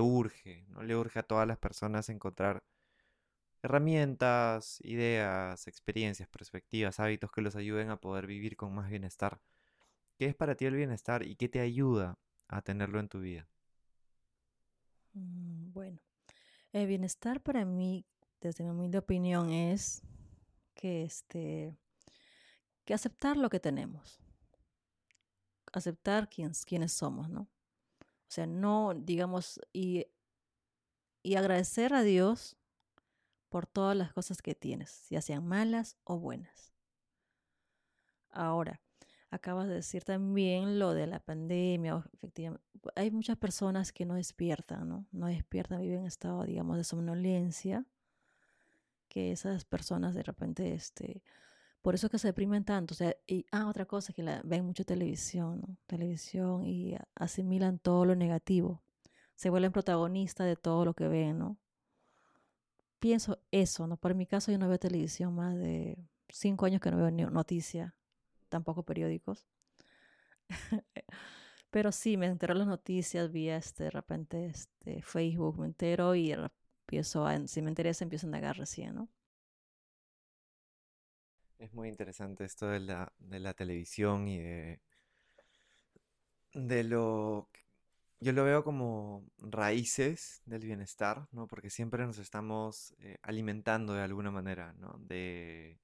[0.00, 0.82] urge, ¿no?
[0.82, 2.64] Le urge a todas las personas encontrar
[3.62, 9.40] herramientas, ideas, experiencias, perspectivas, hábitos que los ayuden a poder vivir con más bienestar.
[10.18, 13.48] ¿Qué es para ti el bienestar y qué te ayuda a tenerlo en tu vida?
[15.14, 16.00] Mm, bueno,
[16.72, 18.04] el bienestar para mí,
[18.40, 20.02] desde mi humilde opinión, es
[20.74, 21.76] que, este,
[22.84, 24.20] que aceptar lo que tenemos,
[25.72, 27.42] aceptar quiénes, quiénes somos, ¿no?
[27.42, 30.06] O sea, no, digamos, y,
[31.22, 32.56] y agradecer a Dios
[33.48, 36.74] por todas las cosas que tienes, ya sean malas o buenas.
[38.30, 38.80] Ahora,
[39.30, 42.64] acabas de decir también lo de la pandemia, efectivamente,
[42.96, 45.06] hay muchas personas que no despiertan, ¿no?
[45.12, 47.86] No despiertan, viven en estado, digamos, de somnolencia
[49.14, 51.22] que esas personas de repente, este,
[51.82, 52.94] por eso que se deprimen tanto.
[52.94, 55.76] O sea, y, ah, otra cosa, que la, ven mucho televisión, ¿no?
[55.86, 58.82] Televisión y asimilan todo lo negativo.
[59.36, 61.58] Se vuelven protagonistas de todo lo que ven, ¿no?
[62.98, 63.96] Pienso eso, ¿no?
[63.98, 65.96] Por mi caso yo no veo televisión más de
[66.28, 67.92] cinco años que no veo noticias,
[68.48, 69.46] tampoco periódicos.
[71.70, 76.34] Pero sí, me entero las noticias vía este, de repente este, Facebook, me entero y
[76.84, 79.08] empiezo a, si me interesa, empiezo a indagar recién, ¿no?
[81.58, 84.80] Es muy interesante esto de la, de televisión y de,
[86.52, 87.48] de lo...
[88.20, 91.46] Yo lo veo como raíces del bienestar, ¿no?
[91.46, 94.98] Porque siempre nos estamos eh, alimentando de alguna manera, ¿no?
[94.98, 95.78] De...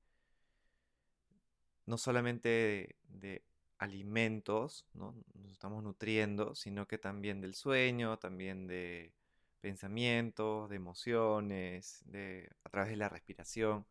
[1.87, 3.43] No solamente de,
[3.79, 5.15] alimentos, ¿no?
[5.35, 9.13] Nos estamos nutriendo, sino que también del sueño, también de
[9.61, 13.87] pensamientos, de emociones, de, a través de la respiración.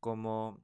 [0.00, 0.60] Como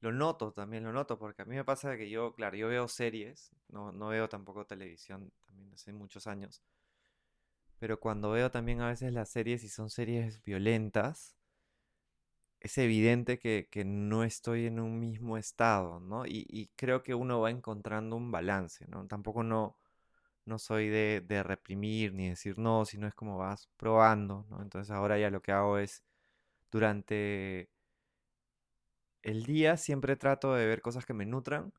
[0.00, 2.88] lo noto también, lo noto, porque a mí me pasa que yo, claro, yo veo
[2.88, 6.62] series, no, no veo tampoco televisión, también hace muchos años,
[7.78, 11.36] pero cuando veo también a veces las series y son series violentas,
[12.60, 16.26] es evidente que, no estoy en un mismo estado, ¿no?
[16.26, 19.06] Y, creo que uno va encontrando un balance, ¿no?
[19.06, 19.76] Tampoco no,
[20.48, 24.46] no soy de, de, reprimir ni decir no, sino es como vas probando.
[24.60, 26.02] Entonces ahora ya lo que hago es
[26.70, 27.70] durante
[29.22, 31.72] el día siempre trato de ver cosas que me nutran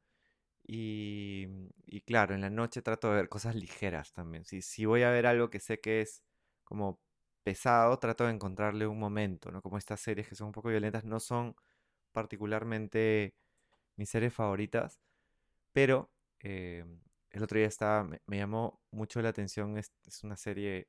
[0.67, 1.47] y,
[1.87, 4.45] y claro, en la noche trato de ver cosas ligeras también.
[4.45, 6.23] Si, si voy a ver algo que sé que es
[6.63, 6.99] como
[7.43, 9.61] pesado, trato de encontrarle un momento, ¿no?
[9.61, 11.55] Como estas series que son un poco violentas no son
[12.11, 13.35] particularmente
[13.97, 14.99] mis series favoritas,
[15.73, 16.85] pero eh,
[17.31, 19.91] el otro día estaba, me, llamó mucho la atención, es,
[20.23, 20.87] una serie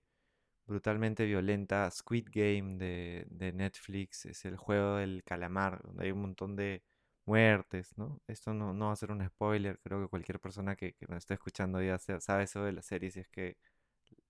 [0.66, 6.56] brutalmente violenta, Squid Game de, Netflix, es el juego del calamar, donde hay un montón
[6.56, 6.82] de
[7.26, 8.20] muertes, ¿no?
[8.28, 11.34] Esto no, va a ser un spoiler, creo que cualquier persona que, que nos esté
[11.34, 13.56] escuchando ya sabe eso de la serie si es que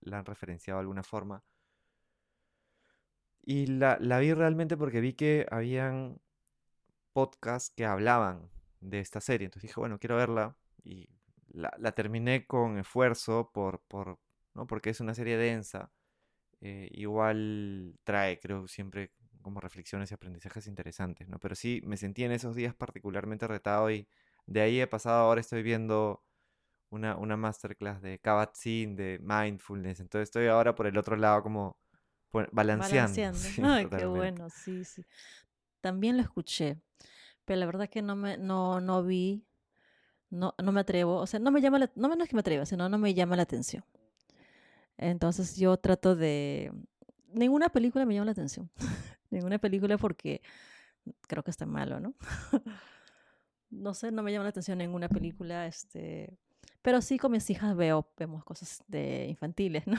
[0.00, 1.42] la han referenciado de alguna forma.
[3.42, 6.20] Y la, vi realmente porque vi que habían
[7.12, 9.46] podcasts que hablaban de esta serie.
[9.46, 10.56] Entonces dije, bueno, quiero verla.
[10.84, 11.08] Y
[11.52, 14.18] la, terminé con esfuerzo por, por,
[14.54, 14.66] ¿no?
[14.66, 15.92] porque es una serie densa.
[16.60, 21.38] Eh, igual trae, creo, siempre como reflexiones y aprendizajes interesantes, ¿no?
[21.38, 24.06] Pero sí, me sentí en esos días particularmente retado y
[24.46, 26.22] de ahí he pasado, ahora estoy viendo
[26.90, 31.78] una, una masterclass de Kabat-Zinn, de mindfulness, entonces estoy ahora por el otro lado como
[32.52, 33.20] balanceando.
[33.64, 35.04] Ay, qué bueno, sí, sí.
[35.80, 36.78] También lo escuché,
[37.44, 39.46] pero la verdad que no me, no, no vi,
[40.30, 42.64] no, no me atrevo, o sea, no me llama, la, no menos que me atreva,
[42.64, 43.84] sino no me llama la atención.
[44.96, 46.72] Entonces yo trato de,
[47.32, 48.70] ninguna película me llama la atención,
[49.30, 50.42] ninguna película porque
[51.26, 52.14] creo que está malo, ¿no?
[53.70, 56.36] no sé, no me llama la atención ninguna película, este,
[56.82, 59.98] pero sí con mis hijas veo, vemos cosas de infantiles, ¿no?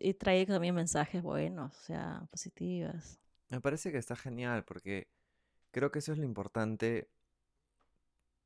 [0.00, 3.20] Y trae también mensajes buenos, o sea, positivas.
[3.50, 5.08] Me parece que está genial porque
[5.70, 7.10] creo que eso es lo importante.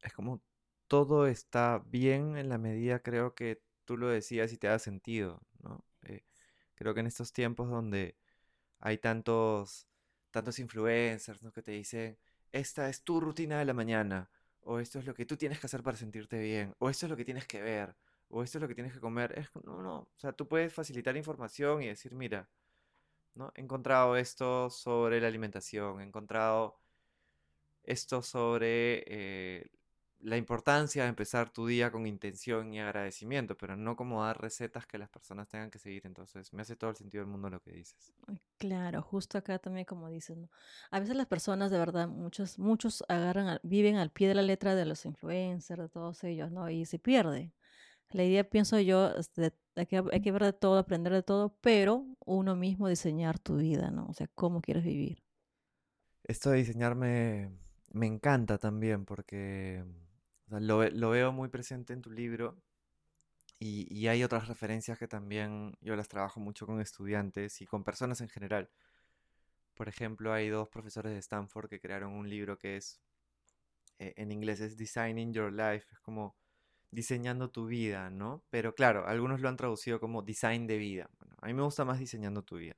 [0.03, 0.43] Es como
[0.89, 5.43] todo está bien en la medida, creo que tú lo decías y te da sentido,
[5.63, 5.85] ¿no?
[6.03, 6.25] Eh,
[6.75, 8.17] creo que en estos tiempos donde
[8.81, 9.89] hay tantos,
[10.31, 11.53] tantos influencers, ¿no?
[11.53, 12.19] Que te dicen,
[12.53, 15.67] esta es tu rutina de la mañana, o esto es lo que tú tienes que
[15.67, 17.97] hacer para sentirte bien, o esto es lo que tienes que ver,
[18.29, 19.39] o esto es lo que tienes que comer.
[19.39, 19.97] Es, no, no.
[20.01, 22.49] O sea, tú puedes facilitar información y decir, mira,
[23.35, 23.53] ¿no?
[23.57, 26.79] He encontrado esto sobre la alimentación, he encontrado
[27.85, 29.71] esto sobre eh,
[30.23, 34.87] la importancia de empezar tu día con intención y agradecimiento, pero no como dar recetas
[34.87, 36.07] que las personas tengan que seguir.
[36.07, 38.13] Entonces, me hace todo el sentido del mundo lo que dices.
[38.59, 40.49] Claro, justo acá también como dices, ¿no?
[40.91, 44.75] A veces las personas de verdad, muchos, muchos agarran, viven al pie de la letra
[44.75, 46.71] de los influencers, de todos ellos, ¿no?
[46.71, 47.53] Y se pierde.
[48.11, 49.13] La idea, pienso yo,
[49.75, 53.57] hay, que, hay que ver de todo, aprender de todo, pero uno mismo diseñar tu
[53.57, 54.07] vida, ¿no?
[54.07, 55.23] O sea, cómo quieres vivir.
[56.25, 57.51] Esto de diseñar me,
[57.93, 59.85] encanta también porque
[60.49, 62.57] lo, veo muy presente en tu libro
[63.59, 68.21] y, hay otras referencias que también yo las trabajo mucho con estudiantes y con personas
[68.21, 68.71] en general.
[69.75, 73.01] Por ejemplo, hay dos profesores de Stanford que crearon un libro que es,
[73.99, 76.37] eh, en inglés es Designing Your Life, es como
[76.91, 78.45] diseñando tu vida, ¿no?
[78.51, 81.11] Pero claro, algunos lo han traducido como design de vida.
[81.41, 82.77] A mí me gusta más diseñando tu vida.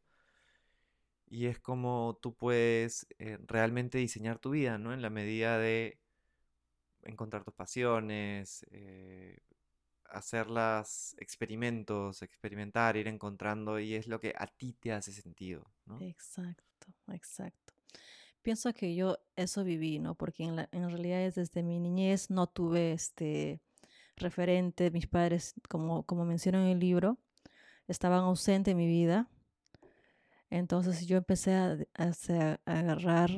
[1.28, 4.92] Y es como tú puedes eh, realmente diseñar tu vida, ¿no?
[4.92, 5.98] En la medida de
[7.04, 9.38] encontrar tus pasiones, eh,
[10.10, 16.00] hacerlas experimentos, experimentar, ir encontrando y es lo que a ti te hace sentido, ¿no?
[16.00, 17.74] Exacto, exacto.
[18.42, 20.14] Pienso que yo eso viví, ¿no?
[20.14, 23.60] Porque en, realidad es desde mi niñez no tuve este
[24.16, 27.18] referente, mis padres, como, como en el libro,
[27.88, 29.28] estaban ausentes en mi vida.
[30.50, 31.78] Entonces yo empecé a,
[32.66, 33.30] agarrar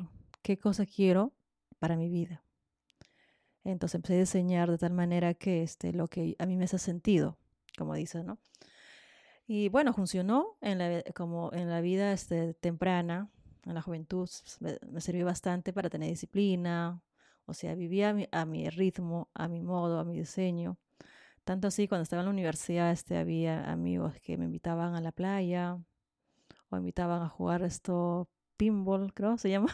[0.43, 1.33] qué cosa quiero
[1.79, 2.43] para mi vida.
[3.71, 6.79] Entonces empecé a diseñar de tal manera que este, lo que a mí me hace
[6.79, 7.37] sentido,
[7.77, 8.39] como dices, ¿no?
[9.47, 13.31] Y bueno, funcionó en la, como en la vida este, temprana,
[13.65, 14.29] en la juventud,
[14.61, 17.03] me, me, sirvió bastante para tener disciplina,
[17.47, 20.79] o sea, vivía a mi, ritmo, a mi modo, a mi diseño.
[21.45, 25.13] Tanto así, cuando estaba en la universidad, este, había amigos que me invitaban a la
[25.13, 25.79] playa
[26.71, 29.73] o invitaban a jugar esto, pinball, creo se llama.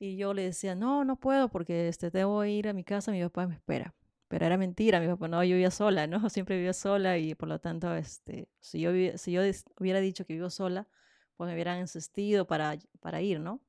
[0.00, 3.22] Y yo le decía, no, no puedo porque este, debo ir a mi casa, mi
[3.22, 3.94] papá me espera.
[4.28, 6.28] Pero era mentira, mi papá no, yo vivía sola, ¿no?
[6.30, 9.42] Siempre vivía sola y por lo tanto, este, si yo, si yo
[9.78, 10.88] hubiera dicho que vivo sola,
[11.36, 13.60] pues me hubieran insistido para, para ir, ¿no?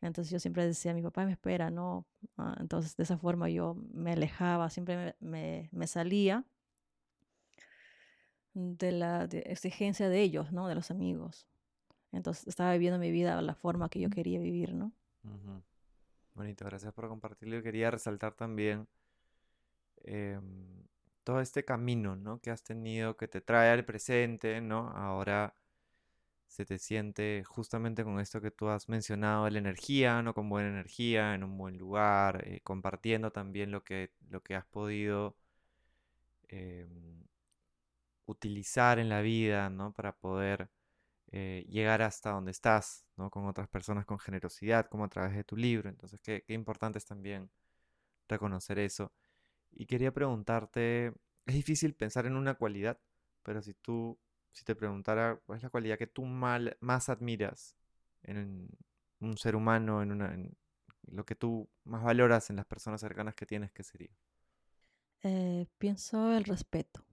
[0.00, 2.06] Entonces yo siempre decía, mi papá me espera, ¿no?
[2.36, 6.44] Ah, entonces de esa forma yo me alejaba, siempre me, me, salía
[8.54, 10.68] de la exigencia de ellos, ¿no?
[10.68, 11.46] De los amigos.
[12.12, 14.92] Entonces estaba viviendo mi vida de la forma que yo quería vivir, ¿no?
[16.34, 17.62] Bonito, gracias por compartirlo.
[17.62, 18.86] Quería resaltar también
[20.04, 20.84] em,
[21.24, 22.40] todo este camino, ¿no?
[22.40, 24.90] Que has tenido, que te trae al presente, ¿no?
[24.90, 25.54] Ahora
[26.48, 30.34] se te siente justamente con esto que tú has mencionado, la energía, ¿no?
[30.34, 34.66] Con buena energía, en un buen lugar, eh, compartiendo también lo que, lo que has
[34.66, 35.36] podido
[36.48, 37.26] em,
[38.26, 39.92] utilizar en la vida, ¿no?
[39.92, 40.68] Para poder
[41.38, 43.30] eh, llegar hasta donde estás, ¿no?
[43.30, 45.90] Con otras personas con generosidad, como a través de tu libro.
[45.90, 47.50] Entonces, qué, importante es también
[48.26, 49.12] reconocer eso.
[49.70, 51.08] Y quería preguntarte,
[51.44, 52.98] es difícil pensar en una cualidad,
[53.42, 54.18] pero si tú
[54.52, 57.76] si te preguntara cuál es la cualidad que tú mal, más admiras
[58.22, 58.70] en
[59.20, 60.34] un ser humano, en, una,
[61.08, 64.16] lo que tú más valoras en las personas cercanas que tienes, ¿qué sería?
[65.22, 67.05] Eh, pienso el respeto.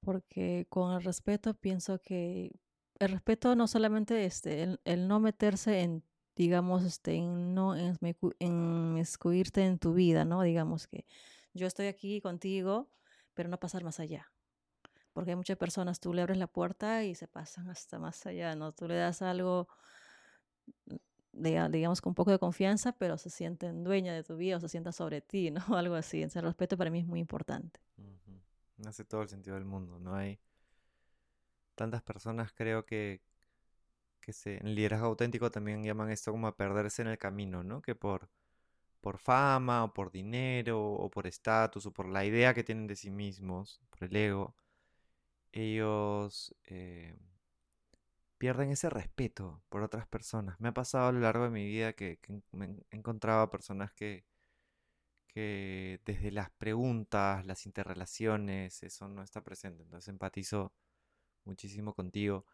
[0.00, 2.52] Porque con el respeto pienso que
[2.98, 6.04] el respeto no solamente este, el, no meterse en,
[6.36, 7.98] digamos, este, en no en,
[8.38, 10.42] en en tu vida, ¿no?
[10.42, 11.04] Digamos que
[11.54, 12.88] yo estoy aquí contigo
[13.38, 14.32] pero no pasar más allá.
[15.12, 18.56] Porque hay muchas personas, tú le abres la puerta y se pasan hasta más allá,
[18.56, 18.72] ¿no?
[18.72, 19.68] Tú le das algo,
[20.86, 24.60] mm, digamos, con un poco de confianza, pero se sienten dueña de tu vida o
[24.60, 25.60] se sientan sobre ti, ¿no?
[25.78, 26.20] Algo así.
[26.20, 27.78] Ese respeto para mí es muy importante.
[28.86, 29.98] Hace todo el sentido del mundo.
[29.98, 30.38] No hay
[31.74, 33.22] tantas personas, creo que,
[34.20, 37.82] que se, liderazgo auténtico también llaman esto como a perderse en el camino, ¿no?
[37.82, 38.28] Que por
[39.00, 42.96] por fama o por dinero o por estatus o por la idea que tienen de
[42.96, 44.56] sí mismos, por el ego,
[45.52, 47.16] ellos eh,
[48.38, 50.60] pierden ese respeto por otras personas.
[50.60, 52.18] Me ha pasado a lo largo de mi vida que,
[52.52, 54.24] me he encontrado personas que,
[55.28, 59.84] que desde las preguntas, las interrelaciones, eso no está presente.
[59.84, 60.72] Entonces empatizo
[61.44, 62.46] muchísimo contigo.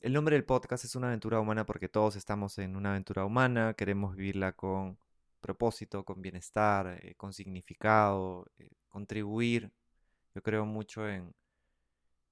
[0.00, 3.74] El nombre del podcast es una aventura humana porque todos estamos en una aventura humana,
[3.74, 4.98] queremos vivirla con
[5.40, 9.72] propósito, con bienestar, eh, con significado, eh, contribuir.
[10.34, 11.34] Yo creo mucho en,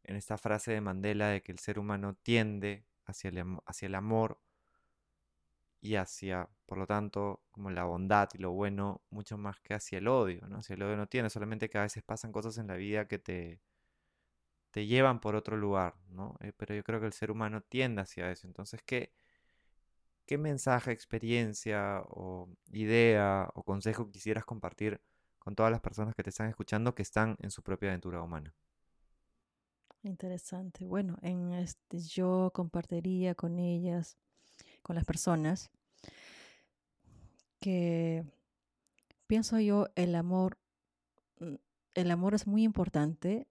[0.04, 3.94] en esta frase de Mandela de que el ser humano tiende hacia el, hacia el
[3.94, 4.40] amor
[5.82, 9.98] y hacia, por lo tanto, como la bondad y lo bueno, mucho más que hacia
[9.98, 10.58] el odio, ¿no?
[10.58, 13.18] Hacia el odio no tiene, solamente que a veces pasan cosas en la vida que
[13.18, 13.60] te,
[14.70, 16.36] te llevan por otro lugar, ¿no?
[16.40, 18.46] Eh, pero yo creo que el ser humano tiende hacia eso.
[18.46, 19.12] Entonces, ¿qué,
[20.26, 25.00] ¿qué mensaje, experiencia o idea o consejo quisieras compartir
[25.40, 28.54] con todas las personas que te están escuchando que están en su propia aventura humana?
[30.04, 30.86] Interesante.
[30.86, 34.16] Bueno, en este, yo compartiría con ellas,
[34.82, 35.70] con las personas,
[37.60, 38.24] que
[39.26, 40.58] pienso yo el amor,
[41.40, 41.54] mm,
[41.94, 43.46] el amor es muy importante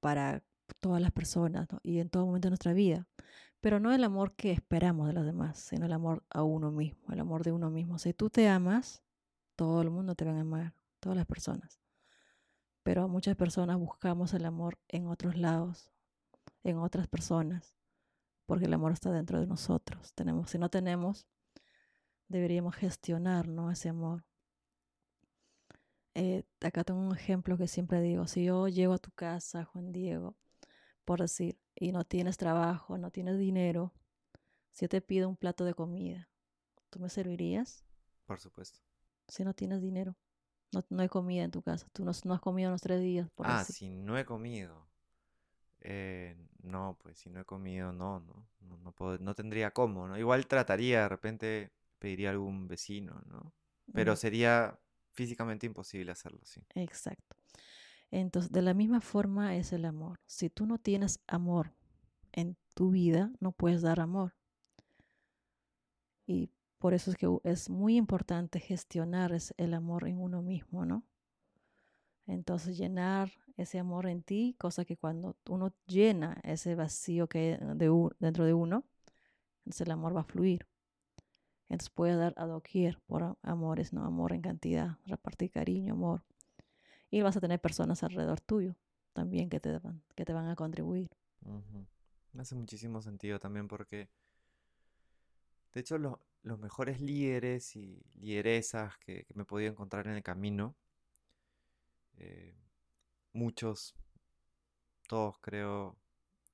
[0.00, 0.42] para
[0.80, 3.06] todas las personas y en todo momento de nuestra vida
[3.60, 7.12] pero no el amor que esperamos de los demás, sino el amor a uno mismo,
[7.12, 7.98] el amor de uno mismo.
[7.98, 9.02] Si tú te amas,
[9.56, 11.80] todo el mundo te va a amar, todas las personas.
[12.84, 15.90] Pero muchas personas buscamos el amor en otros lados,
[16.62, 17.74] en otras personas,
[18.48, 20.14] porque el amor está dentro de nosotros.
[20.14, 21.28] Tenemos, si no tenemos,
[22.28, 23.70] deberíamos gestionar ¿no?
[23.70, 24.24] ese amor.
[26.14, 29.92] Eh, acá tengo un ejemplo que siempre digo, si yo llego a tu casa, Juan
[29.92, 30.34] Diego,
[31.04, 33.92] por decir, y no tienes trabajo, no tienes dinero,
[34.70, 36.30] si yo te pido un plato de comida,
[36.88, 37.84] ¿tú me servirías?
[38.24, 38.80] Por supuesto.
[39.28, 40.16] Si no tienes dinero,
[40.72, 43.28] no, no hay comida en tu casa, tú no, has comido en los tres días.
[43.34, 44.87] Por ah, si no he comido.
[45.80, 48.46] Eh, no, pues si no he comido, no, no,
[48.78, 50.18] no, puedo, no tendría cómo, ¿no?
[50.18, 53.52] Igual trataría, de repente pediría a algún vecino, ¿no?
[53.92, 54.78] Pero sería
[55.12, 56.60] físicamente imposible hacerlo, sí.
[56.74, 57.36] Exacto.
[58.10, 60.20] Entonces, de la misma forma es el amor.
[60.26, 61.74] Si tú no tienes amor
[62.32, 64.34] en tu vida, no puedes dar amor.
[66.26, 71.04] Y por eso es que es muy importante gestionar el amor en uno mismo, ¿no?
[72.26, 77.76] Entonces, llenar ese amor en ti, cosa que cuando uno llena ese vacío que hay
[78.18, 78.84] dentro de uno,
[79.58, 80.66] entonces el amor va a fluir.
[81.68, 84.04] Entonces puedes dar a doquier por amores, ¿no?
[84.04, 86.22] Amor en cantidad, repartir cariño, amor
[87.10, 88.76] y vas a tener personas alrededor tuyo
[89.12, 91.10] también que te van, que te van a contribuir.
[92.38, 94.08] Hace muchísimo sentido también porque
[95.72, 100.76] De hecho, los mejores líderes y lideresas que, me he podido encontrar en el camino,
[102.16, 102.56] eh,
[103.32, 103.94] muchos,
[105.08, 105.96] todos creo,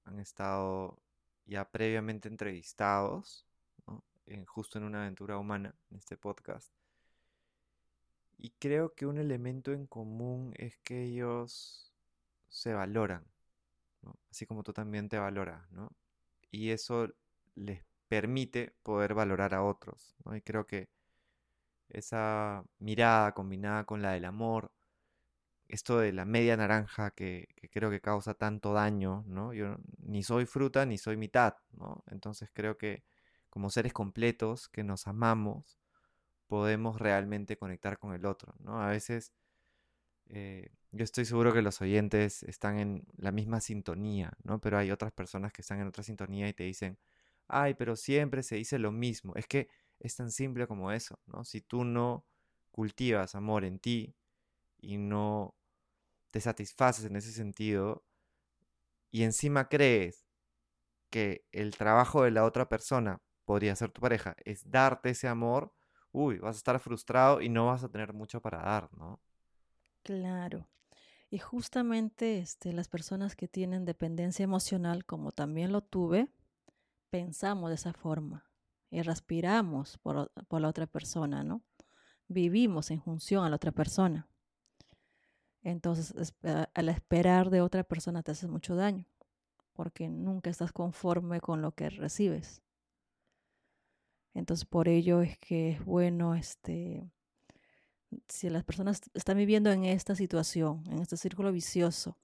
[0.04, 0.98] han estado
[1.46, 3.46] ya previamente entrevistados,
[4.46, 6.72] justo en una aventura humana, en este podcast.
[8.38, 11.92] Y creo que un elemento en común es que ellos
[12.48, 13.24] se valoran,
[14.30, 15.90] así como tú también te valoras, ¿no?
[16.50, 17.08] Y eso
[17.54, 20.36] les permite poder valorar a otros, ¿no?
[20.36, 20.88] Y creo que
[21.88, 24.72] esa mirada combinada con la del amor,
[25.68, 29.52] esto de la media naranja que, creo que causa tanto daño, ¿no?
[29.52, 32.04] Yo ni soy fruta ni soy mitad, ¿no?
[32.10, 33.04] Entonces creo que
[33.50, 35.78] como seres completos que nos amamos,
[36.46, 38.82] podemos realmente conectar con el otro, ¿no?
[38.82, 39.32] A veces
[40.26, 44.60] eh, yo estoy seguro que los oyentes están en la misma sintonía, ¿no?
[44.60, 46.98] Pero hay otras personas que están en otra sintonía y te dicen,
[47.48, 49.34] ay, pero siempre se dice lo mismo.
[49.36, 49.68] Es que
[50.00, 51.44] es tan simple como eso, ¿no?
[51.44, 52.24] Si tú no
[52.70, 54.14] cultivas amor en ti
[54.84, 55.54] y no
[56.30, 58.04] te satisfaces en ese sentido
[59.14, 60.26] y encima crees
[61.08, 65.72] que el trabajo de la otra persona podría ser tu pareja, es darte ese amor,
[66.10, 69.20] uy, vas a estar frustrado y no vas a tener mucho para dar, ¿no?
[70.02, 70.68] Claro.
[71.30, 76.28] Y justamente este, las personas que tienen dependencia emocional, como también lo tuve,
[77.10, 78.50] pensamos de esa forma
[78.90, 81.62] y respiramos por, por la otra persona, ¿no?
[82.26, 84.28] Vivimos en función a la otra persona.
[85.64, 86.34] Entonces,
[86.74, 89.06] al esperar de otra persona te haces mucho daño,
[89.72, 92.62] porque nunca estás conforme con lo que recibes.
[94.34, 97.10] Entonces, por ello es que es bueno, este,
[98.28, 102.18] si las personas están viviendo en esta situación, en este círculo vicioso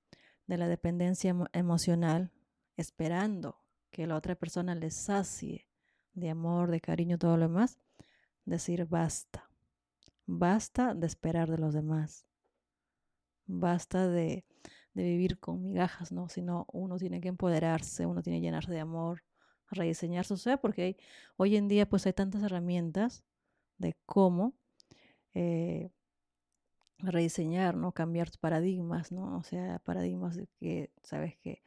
[0.47, 2.30] de la dependencia emocional,
[2.76, 3.57] esperando
[3.91, 5.66] que la otra persona les sacie
[6.12, 7.78] de amor, de cariño, todo lo demás,
[8.45, 9.49] decir basta.
[10.26, 12.30] Basta de esperar de los demás
[13.59, 14.44] basta de,
[14.94, 16.28] vivir con migajas, ¿no?
[16.28, 19.22] Sino uno tiene que empoderarse, uno tiene que llenarse de amor,
[19.70, 20.96] rediseñar su ser, porque
[21.36, 23.24] hoy en día pues hay tantas herramientas
[23.78, 24.55] de cómo
[25.34, 25.90] eh,
[26.98, 27.92] rediseñar, ¿no?
[27.92, 29.38] Cambiar paradigmas, ¿no?
[29.38, 31.62] O sea, paradigmas que, sabes que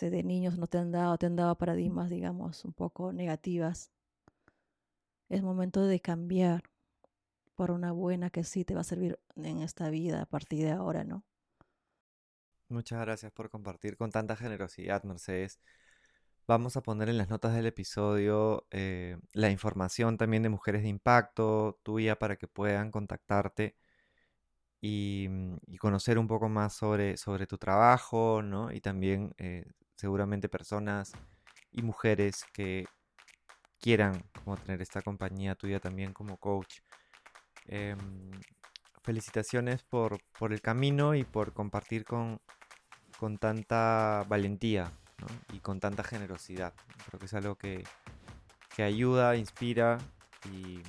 [0.00, 3.92] de niños no te han dado, te han dado paradigmas, digamos, un poco negativas.
[5.28, 6.64] Es momento de cambiar,
[7.62, 10.72] por una buena que sí te va a servir en esta vida a partir de
[10.72, 11.24] ahora, ¿no?
[12.68, 15.60] Muchas gracias por compartir con tanta generosidad, Mercedes.
[16.48, 20.88] Vamos a poner en las notas del episodio eh, la información también de Mujeres de
[20.88, 23.76] Impacto, tuya, para que puedan contactarte
[24.80, 28.72] y, mm, conocer un poco más sobre, sobre tu trabajo, ¿no?
[28.72, 31.12] Y también eh, seguramente personas
[31.70, 32.86] y mujeres que
[33.80, 36.80] quieran como tener esta compañía tuya también como coach.
[37.66, 37.98] Em,
[39.02, 42.40] felicitaciones por, por, el camino y por compartir con,
[43.18, 44.92] con tanta valentía
[45.52, 46.72] y con tanta generosidad.
[47.06, 47.84] Creo que es algo que,
[48.74, 49.98] que ayuda, inspira
[50.52, 50.80] y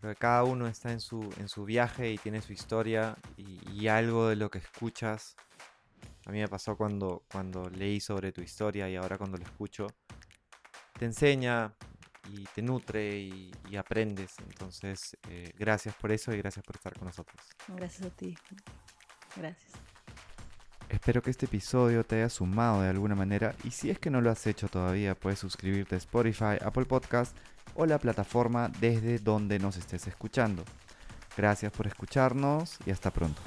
[0.00, 3.60] creo que cada uno está en su, en su viaje y tiene su historia y,
[3.70, 5.36] y, algo de lo que escuchas.
[6.26, 9.86] A mí me pasó cuando, cuando leí sobre tu historia y ahora cuando lo escucho,
[10.98, 11.72] te enseña,
[12.30, 14.34] y te nutre y, aprendes.
[14.48, 17.40] Entonces, eh, gracias por eso y gracias por estar con nosotros.
[17.68, 18.36] Gracias a ti.
[19.36, 19.72] Gracias.
[20.88, 24.22] Espero que este episodio te haya sumado de alguna manera y si es que no
[24.22, 27.36] lo has hecho todavía, puedes suscribirte a Spotify, Apple Podcast
[27.74, 30.64] o la plataforma desde donde nos estés escuchando.
[31.36, 33.40] Gracias por escucharnos y hasta pronto.